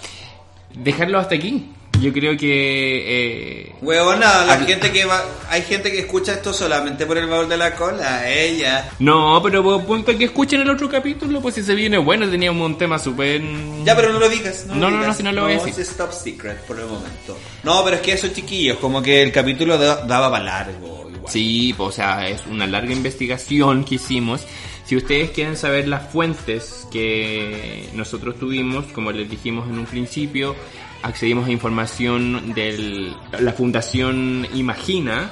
[0.74, 1.72] Dejarlo hasta aquí.
[2.06, 3.66] Yo creo que...
[3.66, 7.48] eh, Huevona, la gente que va, hay gente que escucha esto solamente por el valor
[7.48, 8.92] de la cola, ella.
[9.00, 12.78] no, pero punto que escuchen el otro capítulo, pues si se viene bueno, teníamos un
[12.78, 13.42] tema súper...
[13.84, 14.66] Ya, pero no lo digas.
[14.68, 15.74] No, No, lo no, no, si no lo voy a decir.
[15.80, 17.36] es top secret por el momento.
[17.64, 21.10] No, pero es que eso, chiquillos, como que el capítulo da- daba para largo.
[21.10, 21.32] Igual.
[21.34, 24.42] Sí, pues, o sea, es una larga investigación que hicimos.
[24.86, 30.56] Si ustedes quieren saber las fuentes que nosotros tuvimos, como les dijimos en un principio,
[31.04, 35.32] accedimos a información de la Fundación Imagina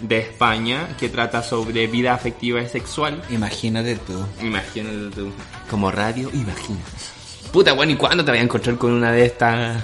[0.00, 3.22] de España, que trata sobre vida afectiva y sexual.
[3.30, 4.24] Imagínate tú.
[4.40, 5.30] Imagínate tú.
[5.70, 6.80] Como radio, imagina.
[7.52, 9.82] Puta, bueno, ¿y cuándo te voy a encontrar con una de estas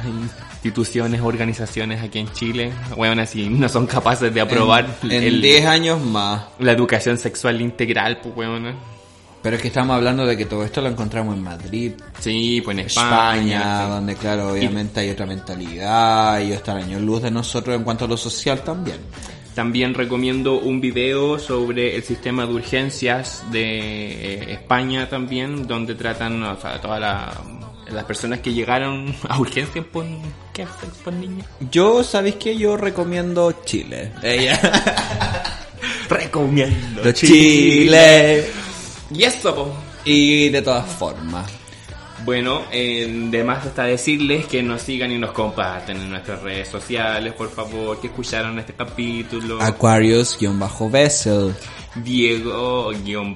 [0.65, 2.73] instituciones, organizaciones aquí en Chile?
[2.97, 6.47] Bueno, así no son capaces de aprobar En el- 10 años más.
[6.59, 8.75] la educación sexual integral, pues, weón.
[9.43, 12.77] Pero es que estamos hablando de que todo esto lo encontramos en Madrid, Sí, pues
[12.77, 13.85] en España, España.
[13.85, 13.91] sí.
[13.91, 18.09] donde claro, obviamente hay otra mentalidad y estar años luz de nosotros en cuanto a
[18.09, 18.97] lo social también.
[19.55, 26.43] También recomiendo un video sobre el sistema de urgencias de eh, España también, donde tratan
[26.43, 27.33] o sea, todas la-
[27.93, 30.05] las personas que llegaron a urgencias por...
[30.53, 31.45] ¿Qué haces por niña?
[31.71, 34.13] Yo, ¿sabéis que Yo recomiendo Chile.
[34.23, 34.61] Ella.
[36.09, 38.45] Recomiendo Chile.
[39.11, 39.73] Y eso, po.
[40.05, 41.51] Y de todas formas.
[42.25, 46.69] Bueno, eh, de más está decirles que nos sigan y nos comparten en nuestras redes
[46.69, 49.63] sociales, por favor, que escucharon este capítulo.
[49.63, 51.55] Aquarius-Vessel.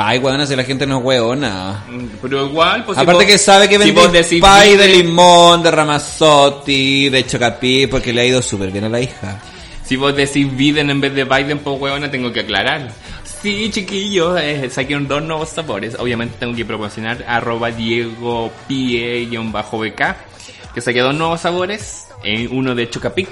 [0.00, 1.84] Ay, weón, si la gente no es weona.
[1.90, 4.88] Mm, Pero igual, pues si Aparte vos- que sabe que si decís pay Vide- de
[5.02, 9.40] limón, de Ramazzotti, de Chocapi, porque le ha ido súper bien a la hija.
[9.88, 12.90] Si vos decís Biden en vez de Biden, pues huevona, tengo que aclarar.
[13.24, 15.96] Sí, chiquillos, eh, saqué dos nuevos sabores.
[15.98, 20.16] Obviamente tengo que proporcionar arroba Diego Pie-BK,
[20.74, 22.06] que saqué dos nuevos sabores.
[22.22, 23.28] eh, uno de Chocapic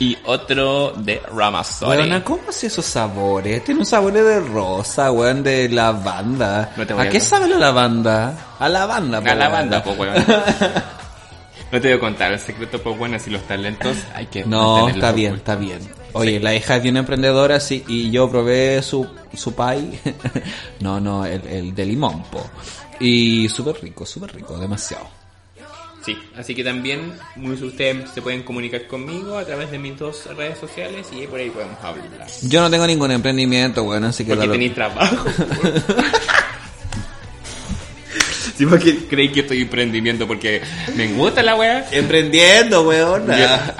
[0.00, 1.90] y otro de Ramazotti.
[1.98, 3.62] Weona, ¿cómo hace esos sabores?
[3.62, 6.72] Tiene un sabor de rosa, weón, de lavanda.
[6.76, 8.34] No ¿A a qué sabe la lavanda?
[8.58, 9.48] A lavanda, po, A la weona.
[9.50, 10.14] banda, pues, weón.
[11.72, 14.88] No te voy a contar el secreto, pues, bueno, si los talentos hay que No,
[14.88, 15.38] está bien, ocultos.
[15.38, 15.78] está bien.
[16.12, 20.00] Oye, la hija es bien emprendedora, sí, y yo probé su, su pie.
[20.80, 22.44] no, no, el, el de limón, po.
[22.98, 25.08] Y súper rico, súper rico, demasiado.
[26.04, 29.98] Sí, así que también muchos de ustedes se pueden comunicar conmigo a través de mis
[29.98, 32.26] dos redes sociales y por ahí podemos hablar.
[32.42, 34.30] Yo no tengo ningún emprendimiento, bueno, así que...
[34.30, 35.26] Porque lo- tenéis trabajo.
[38.60, 40.60] sí, porque creí que estoy emprendimiento porque
[40.94, 41.86] me gusta la weá.
[41.90, 43.26] Emprendiendo, weón.
[43.26, 43.74] Ya.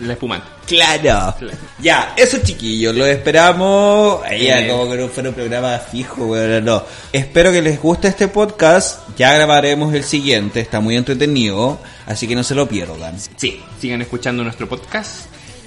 [0.00, 0.46] La espumante.
[0.66, 1.34] Claro.
[1.78, 4.22] Ya, eso chiquillos, lo esperamos.
[4.30, 4.68] Eh.
[4.70, 6.82] como que no fuera un programa fijo, weón, no.
[7.12, 9.00] Espero que les guste este podcast.
[9.16, 13.18] Ya grabaremos el siguiente, está muy entretenido, así que no se lo pierdan.
[13.36, 15.26] Sí, sigan escuchando nuestro podcast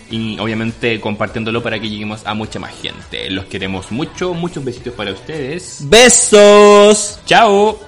[0.09, 3.29] y obviamente compartiéndolo para que lleguemos a mucha más gente.
[3.29, 5.79] Los queremos mucho, muchos besitos para ustedes.
[5.81, 7.19] Besos.
[7.25, 7.86] Chao.